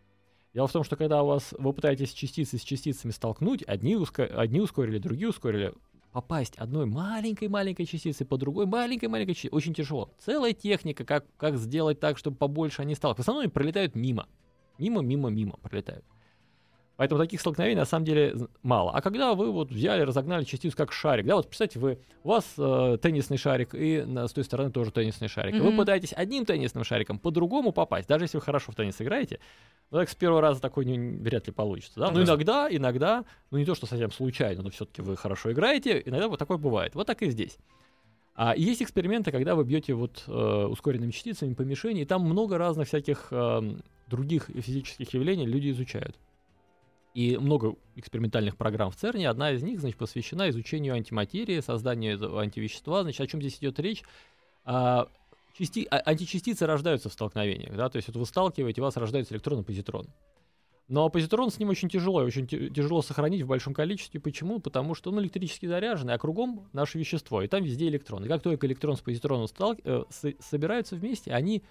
[0.55, 4.29] Дело в том, что когда у вас вы пытаетесь частицы с частицами столкнуть, одни, ускор,
[4.37, 5.75] одни ускорили, другие ускорили,
[6.14, 10.14] попасть одной маленькой-маленькой частицей по другой маленькой-маленькой частице очень тяжело.
[10.20, 13.18] Целая техника, как, как сделать так, чтобы побольше они сталкивались.
[13.18, 14.29] В основном они пролетают мимо.
[14.79, 16.05] Мимо, мимо, мимо пролетают.
[16.97, 18.93] Поэтому таких столкновений на самом деле мало.
[18.93, 22.45] А когда вы вот взяли, разогнали частицу как шарик, да, вот представьте, вы, у вас
[22.57, 25.55] э, теннисный шарик и на, с той стороны тоже теннисный шарик.
[25.55, 25.59] Mm-hmm.
[25.59, 29.41] И вы пытаетесь одним теннисным шариком по-другому попасть, даже если вы хорошо в теннис играете,
[29.91, 31.99] ну, так с первого раза такой не, вряд ли получится.
[31.99, 32.13] Да?
[32.13, 36.29] Ну, иногда, иногда, ну не то, что совсем случайно, но все-таки вы хорошо играете, иногда
[36.29, 36.95] вот такое бывает.
[36.95, 37.59] Вот так и здесь.
[38.37, 42.59] А есть эксперименты, когда вы бьете вот э, ускоренными частицами по мишени, и там много
[42.59, 43.77] разных всяких э,
[44.09, 46.17] других физических явлений люди изучают.
[47.14, 49.29] И много экспериментальных программ в ЦЕРНе.
[49.29, 53.03] Одна из них, значит, посвящена изучению антиматерии, созданию антивещества.
[53.03, 54.03] Значит, о чем здесь идет речь?
[54.64, 55.09] А,
[55.57, 55.87] части...
[55.90, 59.61] а, античастицы рождаются в столкновениях, да, то есть вот вы сталкиваете, у вас рождается электрон
[59.61, 60.09] и позитрон.
[60.88, 64.20] Но позитрон с ним очень тяжело, и очень тяжело сохранить в большом количестве.
[64.20, 64.59] Почему?
[64.59, 68.24] Потому что он электрически заряженный, а кругом наше вещество, и там везде электрон.
[68.24, 69.77] И как только электрон с позитроном стал...
[69.83, 70.35] э, с...
[70.40, 71.62] собираются вместе, они,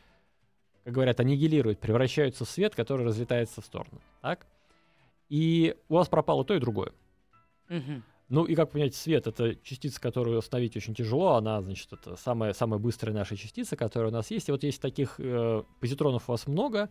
[0.83, 4.01] как говорят, аннигилируют, превращаются в свет, который разлетается в сторону.
[4.21, 4.47] Так?
[5.29, 6.91] И у вас пропало то и другое.
[7.69, 8.01] Угу.
[8.29, 12.53] Ну и как понять, свет— это частица, которую остановить очень тяжело, она, значит, это самая,
[12.53, 14.49] самая быстрая наша частица, которая у нас есть.
[14.49, 16.89] И вот если таких э, позитронов у вас много,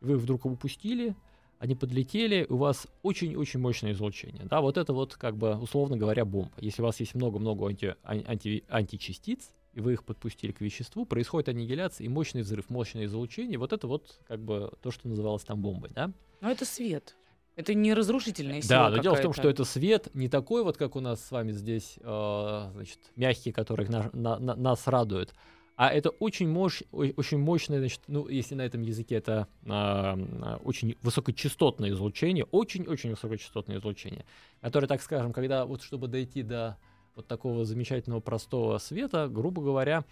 [0.00, 1.14] вы вдруг упустили,
[1.58, 4.46] они подлетели, у вас очень-очень мощное излучение.
[4.46, 6.52] Да, вот это вот, как бы, условно говоря, бомба.
[6.58, 11.50] Если у вас есть много-много анти, анти, античастиц, и вы их подпустили к веществу, происходит
[11.50, 13.58] аннигиляция и мощный взрыв, мощное излучение.
[13.58, 16.10] Вот это вот, как бы, то, что называлось там бомбой, да?
[16.40, 17.14] Но это свет.
[17.60, 18.68] Это не разрушительная сила.
[18.68, 21.30] Да, но дело в том, что это свет не такой вот, как у нас с
[21.30, 25.34] вами здесь, э, значит, мягкий, который на, на, на, нас радует,
[25.76, 30.96] а это очень, мощь, очень мощное, значит, ну, если на этом языке это э, очень
[31.02, 34.24] высокочастотное излучение, очень-очень высокочастотное излучение,
[34.60, 36.76] которое, так скажем, когда вот чтобы дойти до
[37.14, 40.04] вот такого замечательного простого света, грубо говоря,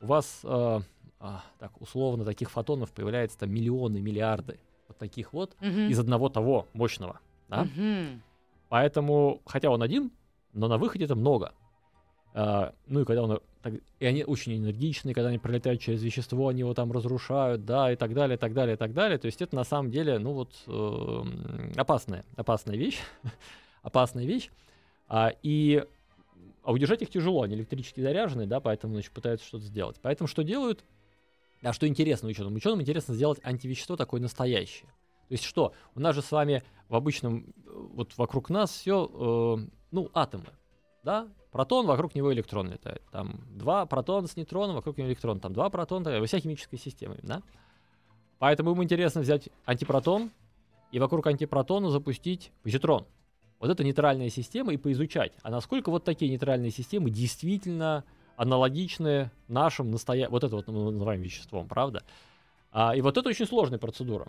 [0.00, 0.80] у вас, э,
[1.20, 1.26] э,
[1.58, 5.66] так условно, таких фотонов появляется там миллионы, миллиарды вот таких вот угу.
[5.68, 7.20] из одного того мощного.
[7.48, 7.62] Да?
[7.62, 8.20] Угу.
[8.68, 10.10] Поэтому, хотя он один,
[10.52, 11.52] но на выходе это много.
[12.34, 16.48] А, ну и когда он так, и они очень энергичные, когда они пролетают через вещество,
[16.48, 19.18] они его там разрушают, да, и так далее, и так далее, и так далее.
[19.18, 21.22] То есть это на самом деле, ну вот, э,
[21.76, 22.98] опасная, опасная вещь,
[23.82, 24.50] опасная вещь.
[25.08, 25.84] А, и
[26.62, 29.96] а удержать их тяжело, они электрически заряжены, да, поэтому, значит, пытаются что-то сделать.
[30.02, 30.84] Поэтому что делают?
[31.62, 32.54] А что интересно ученым?
[32.54, 34.88] Ученым интересно сделать антивещество такое настоящее.
[35.28, 35.74] То есть что?
[35.94, 40.46] У нас же с вами в обычном, вот вокруг нас все, э, ну, атомы,
[41.02, 41.28] да?
[41.50, 43.02] Протон, вокруг него электрон летает.
[43.10, 45.40] Там два протона с нейтроном, вокруг него электрон.
[45.40, 47.42] Там два протона, вся химическая система, да?
[48.38, 50.30] Поэтому им интересно взять антипротон
[50.92, 53.06] и вокруг антипротона запустить позитрон.
[53.58, 55.32] Вот это нейтральная система и поизучать.
[55.42, 58.04] А насколько вот такие нейтральные системы действительно
[58.38, 62.02] аналогичные нашим настоящим, вот это вот мы называем веществом, правда?
[62.70, 64.28] А, и вот это очень сложная процедура.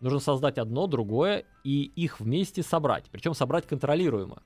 [0.00, 3.04] Нужно создать одно, другое и их вместе собрать.
[3.12, 4.42] Причем собрать контролируемо.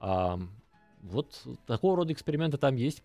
[0.00, 0.40] А,
[1.02, 3.02] вот такого рода эксперименты там есть,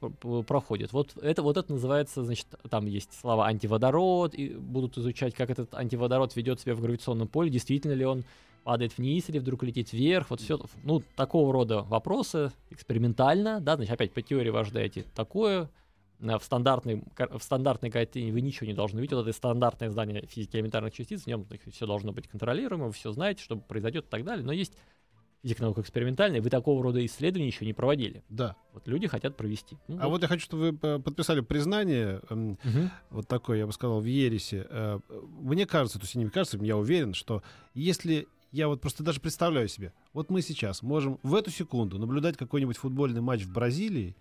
[0.48, 0.94] проходят.
[0.94, 5.74] Вот это, вот это называется, значит, там есть слова антиводород, и будут изучать, как этот
[5.74, 8.24] антиводород ведет себя в гравитационном поле, действительно ли он
[8.64, 13.94] падает вниз или вдруг летит вверх, вот все, ну, такого рода вопросы экспериментально, да, значит,
[13.94, 15.70] опять по теории вы ожидаете такое,
[16.20, 20.56] в стандартной, в стандартной картине вы ничего не должны видеть, вот это стандартное здание физики
[20.56, 24.24] элементарных частиц, в нем все должно быть контролируемо, вы все знаете, что произойдет и так
[24.24, 24.74] далее, но есть
[25.44, 28.24] физика наука экспериментальная, вы такого рода исследования еще не проводили.
[28.30, 28.56] Да.
[28.74, 29.78] Вот люди хотят провести.
[29.90, 30.12] Ну, а вот.
[30.12, 32.90] вот я хочу, чтобы вы подписали признание, угу.
[33.10, 34.66] вот такое, я бы сказал, в ересе.
[34.70, 35.00] Э,
[35.42, 39.68] мне кажется, то есть не кажется, я уверен, что если я вот просто даже представляю
[39.68, 44.16] себе, вот мы сейчас можем в эту секунду наблюдать какой-нибудь футбольный матч в Бразилии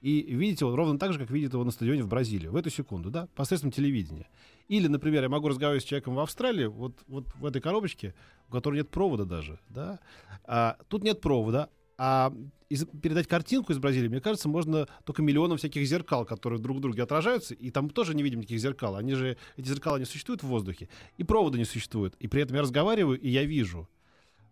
[0.00, 2.70] и видеть его ровно так же, как видит его на стадионе в Бразилии, в эту
[2.70, 4.28] секунду, да, посредством телевидения.
[4.68, 8.14] Или, например, я могу разговаривать с человеком в Австралии, вот, вот в этой коробочке,
[8.48, 9.98] у которой нет провода даже, да,
[10.44, 12.32] а, тут нет провода, а
[12.68, 16.80] из, передать картинку из Бразилии, мне кажется, можно только миллионом всяких зеркал, которые друг в
[16.80, 18.96] друге отражаются, и там тоже не видим никаких зеркал.
[18.96, 22.14] Они же, эти зеркала не существуют в воздухе, и провода не существует.
[22.18, 23.88] И при этом я разговариваю, и я вижу.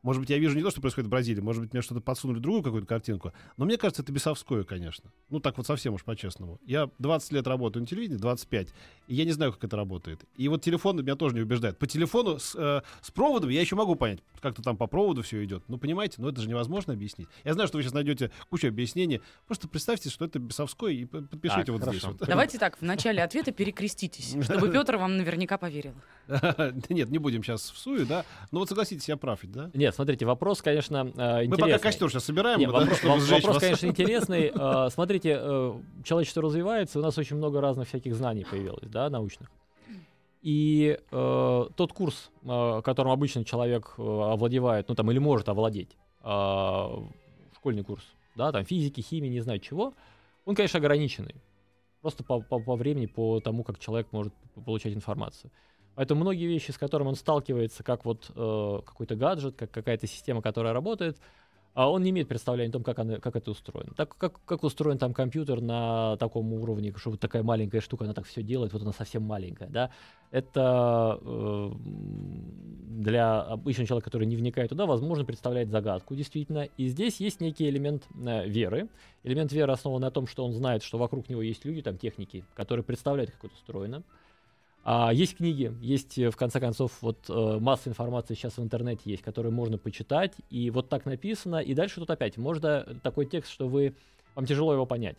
[0.03, 2.39] Может быть, я вижу не то, что происходит в Бразилии, может быть, мне что-то подсунули
[2.39, 3.33] другую какую-то картинку.
[3.57, 5.11] Но мне кажется, это бесовское, конечно.
[5.29, 6.59] Ну, так вот совсем уж по-честному.
[6.65, 8.69] Я 20 лет работаю на телевидении, 25,
[9.09, 10.21] и я не знаю, как это работает.
[10.37, 11.79] И вот телефон меня тоже не убеждает.
[11.79, 15.45] По телефону с, э, с проводом я еще могу понять, как-то там по проводу все
[15.45, 15.65] идет.
[15.69, 17.29] Ну, понимаете, но это же невозможно объяснить.
[17.45, 19.21] Я знаю, что вы сейчас найдете кучу объяснений.
[19.47, 21.99] Просто представьте, что это бесовское, и подпишите Так, вот хорошо.
[21.99, 22.21] здесь.
[22.21, 22.29] Вот.
[22.29, 25.95] Давайте так, в начале ответа перекреститесь, чтобы Петр вам наверняка поверил.
[26.89, 28.25] Нет, не будем сейчас в сую, да?
[28.53, 29.71] Но вот согласитесь, я прав да?
[29.75, 31.79] Нет, смотрите, вопрос, конечно, э, Мы пока интересный.
[31.79, 33.59] костер сейчас собираем, Не, да, вопрос, чтобы вопрос, вас.
[33.59, 34.53] конечно, интересный.
[34.55, 39.51] Э, Смотрите, э, человечество развивается, у нас очень много разных всяких знаний появилось, да, научных.
[40.43, 45.97] И э, тот курс, э, которым обычно человек э, овладевает, ну там или может овладеть,
[46.23, 46.89] э,
[47.57, 48.05] школьный курс,
[48.37, 49.93] да, там физики, химии, не знаю чего,
[50.47, 51.35] он, конечно, ограниченный.
[52.01, 54.33] Просто по, по- по времени, по тому, как человек может
[54.65, 55.51] получать информацию.
[56.01, 60.41] Поэтому многие вещи, с которыми он сталкивается, как вот э, какой-то гаджет, как какая-то система,
[60.41, 61.19] которая работает,
[61.75, 63.93] а он не имеет представления о том, как, она, как это устроено.
[63.95, 68.15] Так как, как устроен там компьютер на таком уровне, что вот такая маленькая штука, она
[68.15, 69.91] так все делает, вот она совсем маленькая, да.
[70.31, 71.71] Это э,
[72.89, 76.67] для обычного человека, который не вникает туда, возможно, представляет загадку, действительно.
[76.79, 78.89] И здесь есть некий элемент э, веры.
[79.23, 82.43] Элемент веры основан на том, что он знает, что вокруг него есть люди, там техники,
[82.55, 84.03] которые представляют, как это устроено.
[84.83, 89.03] А, есть книги, есть, э, в конце концов, вот э, масса информации сейчас в интернете
[89.05, 93.53] есть, которую можно почитать, и вот так написано, и дальше тут опять можно такой текст,
[93.53, 93.95] что вы,
[94.35, 95.17] вам тяжело его понять.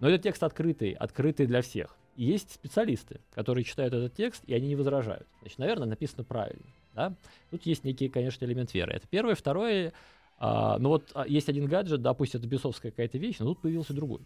[0.00, 1.96] Но этот текст открытый, открытый для всех.
[2.16, 5.26] И есть специалисты, которые читают этот текст, и они не возражают.
[5.40, 6.66] Значит, наверное, написано правильно.
[6.94, 7.14] Да?
[7.50, 8.92] Тут есть некий, конечно, элемент веры.
[8.92, 9.36] Это первое.
[9.36, 9.92] Второе,
[10.38, 13.60] а, ну вот а, есть один гаджет, да, пусть это бесовская какая-то вещь, но тут
[13.60, 14.22] появился другой.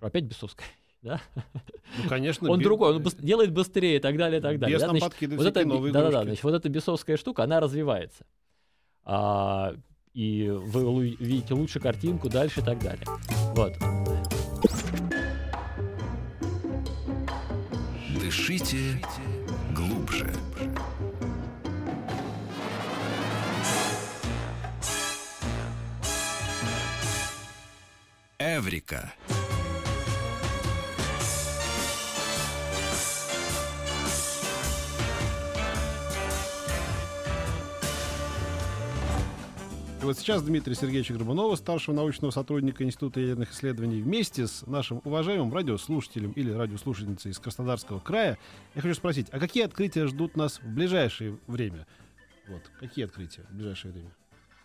[0.00, 0.66] Опять бесовская.
[1.02, 1.20] Да?
[1.98, 2.48] Ну, конечно.
[2.50, 4.76] Он бе- другой, он быс- делает быстрее и так далее, и так далее.
[4.78, 6.26] Бес да, значит, вот это, новые да-да-да, игрушки.
[6.28, 8.24] значит, вот эта бесовская штука, она развивается.
[9.04, 9.74] А,
[10.14, 13.04] и вы видите лучше картинку дальше и так далее.
[13.54, 13.72] Вот.
[18.20, 19.00] Дышите
[19.74, 20.30] глубже.
[28.38, 29.12] Эврика.
[40.12, 45.54] Вот сейчас Дмитрий Сергеевич Горбунова, старшего научного сотрудника Института ядерных исследований, вместе с нашим уважаемым
[45.54, 48.36] радиослушателем или радиослушательницей из Краснодарского края,
[48.74, 51.86] я хочу спросить, а какие открытия ждут нас в ближайшее время?
[52.46, 54.10] Вот, какие открытия в ближайшее время?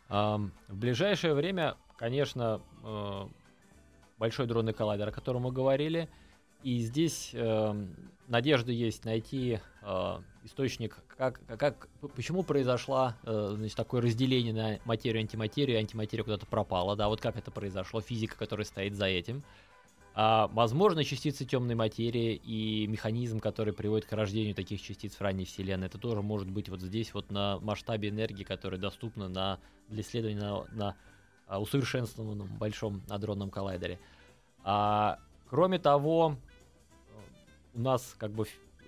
[0.10, 3.27] Ам, в ближайшее время, конечно, э,
[4.17, 6.10] большой дронный коллайдер, о котором мы говорили.
[6.63, 7.96] И здесь эм,
[8.28, 15.22] надежда есть найти э, источник, как, как, почему произошло э, значит, такое разделение на материю
[15.22, 19.43] антиматерию, антиматерия куда-то пропала, да, вот как это произошло, физика, которая стоит за этим.
[20.20, 25.46] А, возможно, частицы темной материи и механизм, который приводит к рождению таких частиц в ранней
[25.46, 30.02] Вселенной, это тоже может быть вот здесь вот на масштабе энергии, которая доступна на, для
[30.02, 30.96] исследования на, на
[31.48, 34.00] а, усовершенствованном большом адронном коллайдере.
[34.63, 36.36] А, кроме того,
[37.73, 38.45] у нас как бы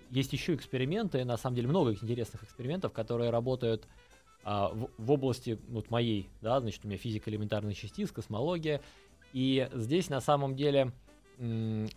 [0.09, 3.87] есть еще эксперименты, на самом деле много интересных экспериментов, которые работают
[4.43, 8.81] а, в, в области вот моей, да, значит, у меня физика элементарных частиц, космология,
[9.33, 10.91] и здесь на самом деле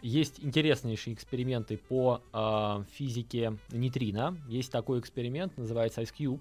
[0.02, 4.38] есть интереснейшие эксперименты по а, физике нейтрино.
[4.48, 6.40] Есть такой эксперимент, называется Ice Cube.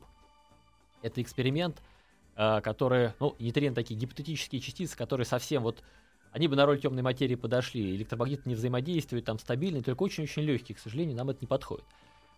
[1.01, 1.81] Это эксперимент,
[2.35, 5.83] а, который, ну, нейтрино такие гипотетические частицы, которые совсем вот
[6.31, 7.95] они бы на роль темной материи подошли.
[7.95, 10.75] Электромагниты не взаимодействуют, там стабильные, только очень-очень легкие.
[10.75, 11.85] К сожалению, нам это не подходит.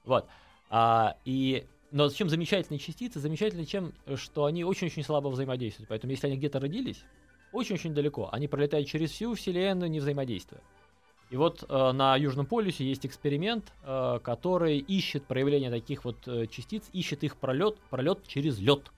[0.04, 0.28] Вот.
[0.70, 3.20] А, и, но чем замечательные частицы?
[3.20, 5.90] Замечательны тем, что они очень-очень слабо взаимодействуют.
[5.90, 7.04] Поэтому если они где-то родились,
[7.52, 10.62] очень-очень далеко, они пролетают через всю Вселенную, не взаимодействуя.
[11.30, 16.48] И вот э, на Южном полюсе есть эксперимент, э, который ищет проявление таких вот э,
[16.48, 18.92] частиц, ищет их пролет, пролет через лед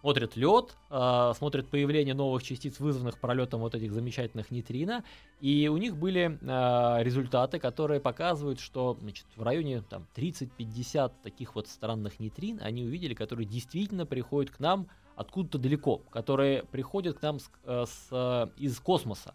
[0.00, 5.04] смотрят лед, э, смотрят появление новых частиц, вызванных пролетом вот этих замечательных нейтрино,
[5.40, 11.54] и у них были э, результаты, которые показывают, что значит, в районе там 30-50 таких
[11.54, 17.22] вот странных нейтрин они увидели, которые действительно приходят к нам откуда-то далеко, которые приходят к
[17.22, 19.34] нам с, э, с, э, из космоса.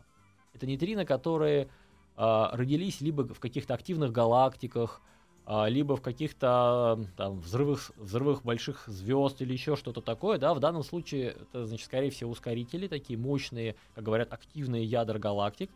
[0.54, 1.69] Это нейтрино, которые
[2.17, 5.14] э, родились либо в каких-то активных галактиках, а,
[5.47, 11.36] либо в каких-то взрывах, взрывах больших звезд или еще что-то такое, да, в данном случае
[11.39, 15.69] это, значит, скорее всего, ускорители, такие мощные, как говорят, активные ядра галактик,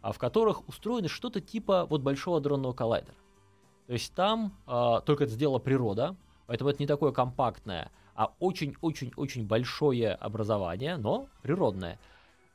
[0.00, 3.14] а в которых устроено что-то типа вот большого адронного коллайдера.
[3.86, 9.46] То есть там а, только это сделала природа, поэтому это не такое компактное, а очень-очень-очень
[9.46, 11.98] большое образование, но природное, а,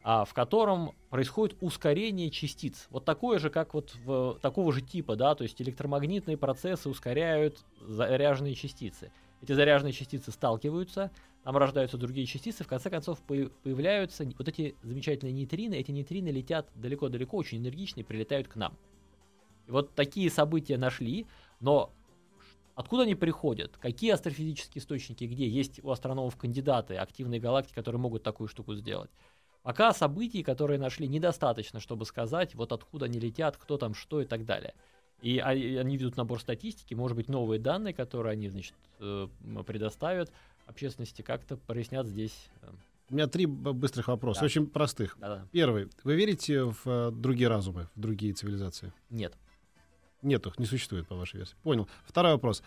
[0.06, 2.86] в котором происходит ускорение частиц.
[2.91, 7.65] Вот такое же, как вот в, такого же типа, да, то есть электромагнитные процессы ускоряют
[7.82, 9.12] заряженные частицы.
[9.42, 11.10] Эти заряженные частицы сталкиваются,
[11.44, 16.69] там рождаются другие частицы, в конце концов появляются вот эти замечательные нейтрины, эти нейтрины летят
[16.75, 18.77] далеко-далеко, очень энергично и прилетают к нам.
[19.65, 21.25] И вот такие события нашли,
[21.60, 21.92] но
[22.75, 23.77] Откуда они приходят?
[23.77, 29.10] Какие астрофизические источники, где есть у астрономов кандидаты, активные галактики, которые могут такую штуку сделать?
[29.66, 34.26] Пока событий, которые нашли, недостаточно, чтобы сказать, вот откуда они летят, кто там, что и
[34.26, 34.76] так далее.
[35.24, 39.28] И они ведут набор статистики, может быть, новые данные, которые они, значит, э,
[39.66, 40.32] предоставят
[40.68, 42.48] общественности, как-то прояснят здесь.
[42.62, 42.68] Э.
[43.10, 44.46] У меня три быстрых вопроса, да.
[44.46, 45.18] очень простых.
[45.20, 45.48] Да-да.
[45.52, 45.90] Первый.
[46.04, 48.94] Вы верите в э, другие разумы, в другие цивилизации?
[49.10, 49.34] Нет.
[50.22, 51.56] Нет их, не существует, по вашей версии.
[51.63, 51.90] Понял.
[52.06, 52.62] Второй вопрос.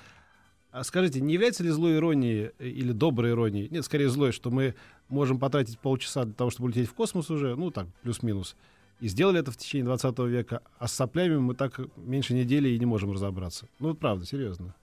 [0.73, 4.75] А скажите, не является ли злой иронией или доброй иронией, нет, скорее злой, что мы
[5.09, 8.57] можем потратить полчаса для того, чтобы улететь в космос уже, ну так, плюс-минус,
[9.01, 12.79] и сделали это в течение 20 века, а с соплями мы так меньше недели и
[12.79, 13.69] не можем разобраться.
[13.79, 14.75] Ну, правда, серьезно.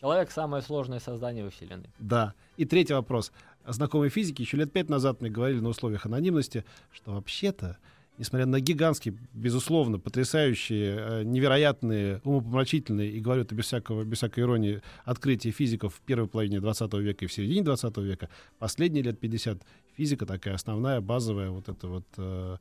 [0.00, 1.88] Человек— самое сложное создание во Вселенной.
[1.98, 2.34] Да.
[2.56, 3.32] И третий вопрос.
[3.66, 7.78] Знакомые физики еще лет пять назад мне говорили на условиях анонимности, что вообще-то
[8.18, 14.40] несмотря на гигантские, безусловно, потрясающие, э, невероятные, умопомрачительные, и говорю это без, всякого, без всякой
[14.40, 19.18] иронии, открытия физиков в первой половине 20 века и в середине 20 века, последние лет
[19.18, 19.62] 50
[19.96, 22.56] физика такая основная, базовая, вот эта вот э,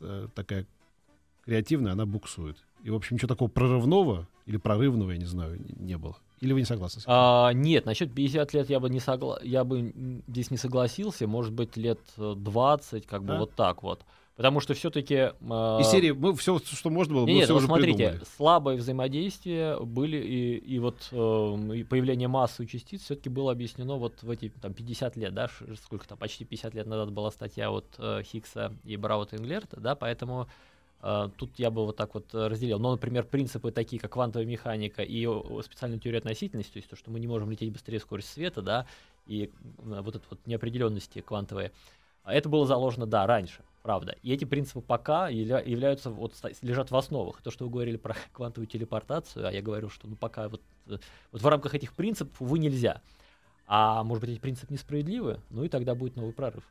[0.00, 0.66] э, такая
[1.44, 2.56] креативная, она буксует.
[2.82, 6.16] И, в общем, ничего такого прорывного или прорывного, я не знаю, не было.
[6.40, 7.12] Или вы не согласны с этим?
[7.14, 9.38] А, нет, насчет 50 лет я бы не согла...
[9.42, 9.92] я бы
[10.26, 11.28] здесь не согласился.
[11.28, 13.38] Может быть, лет 20, как бы а?
[13.38, 14.04] вот так вот.
[14.36, 15.14] Потому что все-таки...
[15.14, 17.96] Э, а, Из серии мы все, что можно было, мы нет, все вот уже смотрите,
[17.96, 18.24] придумали.
[18.36, 24.30] слабое взаимодействие были, и, и вот э, появление массы частиц все-таки было объяснено вот в
[24.30, 25.50] эти там, 50 лет, да,
[25.84, 29.94] сколько там, почти 50 лет назад была статья вот э, Хиггса и Браута Инглерта, да,
[29.94, 30.48] поэтому
[31.02, 32.78] э, тут я бы вот так вот разделил.
[32.78, 35.28] Но, например, принципы такие, как квантовая механика и
[35.62, 38.86] специальная теория относительности, то есть то, что мы не можем лететь быстрее скорости света, да,
[39.26, 41.70] и э, вот это вот неопределенности квантовые,
[42.24, 44.16] это было заложено, да, раньше правда.
[44.22, 47.42] И эти принципы пока являются, вот, лежат в основах.
[47.42, 50.98] То, что вы говорили про квантовую телепортацию, а я говорю, что ну пока вот, э,
[51.32, 53.02] вот в рамках этих принципов, увы, нельзя.
[53.66, 56.64] А может быть, эти принципы несправедливы, ну и тогда будет новый прорыв.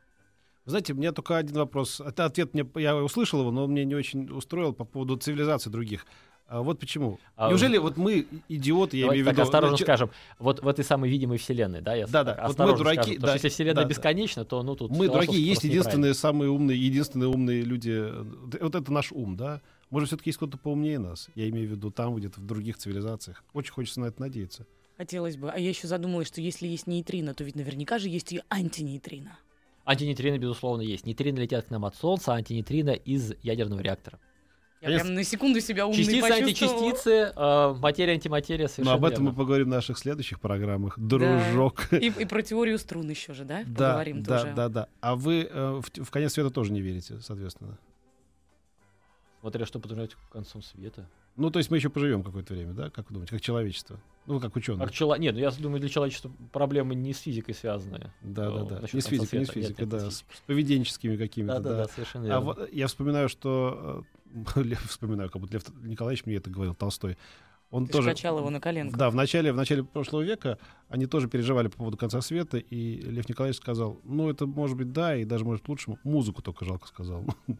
[0.64, 2.00] Вы знаете, у меня только один вопрос.
[2.00, 5.70] Это ответ мне, я услышал его, но он мне не очень устроил по поводу цивилизации
[5.70, 6.06] других.
[6.46, 7.18] А вот почему.
[7.34, 9.36] А, Неужели вот мы идиоты, я имею в виду...
[9.36, 12.58] так осторожно ну, скажем, вот в этой самой видимой вселенной, да, я да, да, вот
[12.58, 14.90] мы дураки, скажу, да, что если вселенная да, бесконечна, то ну тут...
[14.90, 18.06] Мы дураки, есть единственные самые умные, единственные умные люди,
[18.60, 19.62] вот это наш ум, да?
[19.88, 23.44] Может, все-таки есть кто-то поумнее нас, я имею в виду там, где-то в других цивилизациях.
[23.54, 24.66] Очень хочется на это надеяться.
[24.96, 25.50] Хотелось бы.
[25.50, 29.38] А я еще задумалась, что если есть нейтрино, то ведь наверняка же есть и антинейтрино.
[29.84, 31.06] Антинейтрино, безусловно, есть.
[31.06, 34.18] Нейтрино летят к нам от Солнца, а антинейтрино из ядерного реактора.
[34.82, 35.04] Я Конечно.
[35.04, 39.30] прям на секунду себя умный Частицы, античастицы, э, материя, антиматерия, совершенно Но об этом верно.
[39.30, 40.98] мы поговорим в наших следующих программах.
[40.98, 41.86] Дружок.
[41.92, 41.98] Да.
[41.98, 43.62] И, и про теорию струн еще же, да?
[43.64, 44.52] Да, поговорим да, тоже.
[44.56, 44.88] да, да.
[45.00, 47.78] А вы э, в, в конец света тоже не верите, соответственно?
[49.38, 51.06] Смотря что подразумевать концом света.
[51.36, 52.90] Ну, то есть мы еще поживем какое-то время, да?
[52.90, 53.98] Как вы думаете, как человечество?
[54.26, 54.84] Ну, как ученые.
[54.84, 55.16] Как чело...
[55.16, 58.12] Нет, ну, я думаю, для человечества проблемы не с физикой связаны.
[58.20, 58.80] Да, да, да.
[58.92, 60.10] Не с физикой, не с физикой, да.
[60.10, 61.70] С поведенческими какими-то, да.
[61.70, 62.64] Да, да, совершенно а верно.
[62.64, 64.04] А я вспоминаю, что...
[64.34, 67.16] Э, вспоминаю, как будто Лев Николаевич мне это говорил, Толстой.
[67.70, 68.98] Он Ты тоже качал его на коленку.
[68.98, 70.58] Да, в начале, в начале прошлого века
[70.90, 74.92] они тоже переживали по поводу конца света, и Лев Николаевич сказал, ну, это может быть
[74.92, 77.24] да, и даже может лучше, музыку только жалко сказал.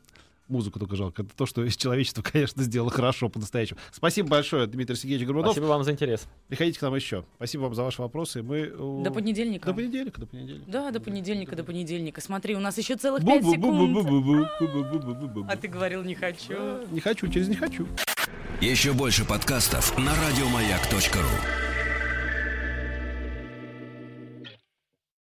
[0.53, 1.22] Музыку только жалко.
[1.22, 3.80] Это то, что человечество, конечно, сделало хорошо по-настоящему.
[3.90, 5.53] Спасибо большое, Дмитрий Сергеевич Горбунов.
[5.53, 6.26] Спасибо вам за интерес.
[6.48, 7.24] Приходите к нам еще.
[7.36, 8.42] Спасибо вам за ваши вопросы.
[8.42, 8.66] Мы...
[9.03, 9.70] До понедельника.
[9.70, 10.70] До понедельника, до понедельника.
[10.70, 12.20] Да, до понедельника, до понедельника.
[12.20, 14.46] Смотри, у нас еще целых пять секунд.
[15.48, 16.86] А ты говорил, не хочу.
[16.90, 17.88] Не хочу, через не хочу.
[18.61, 21.72] Еще больше подкастов на радиомаяк.ру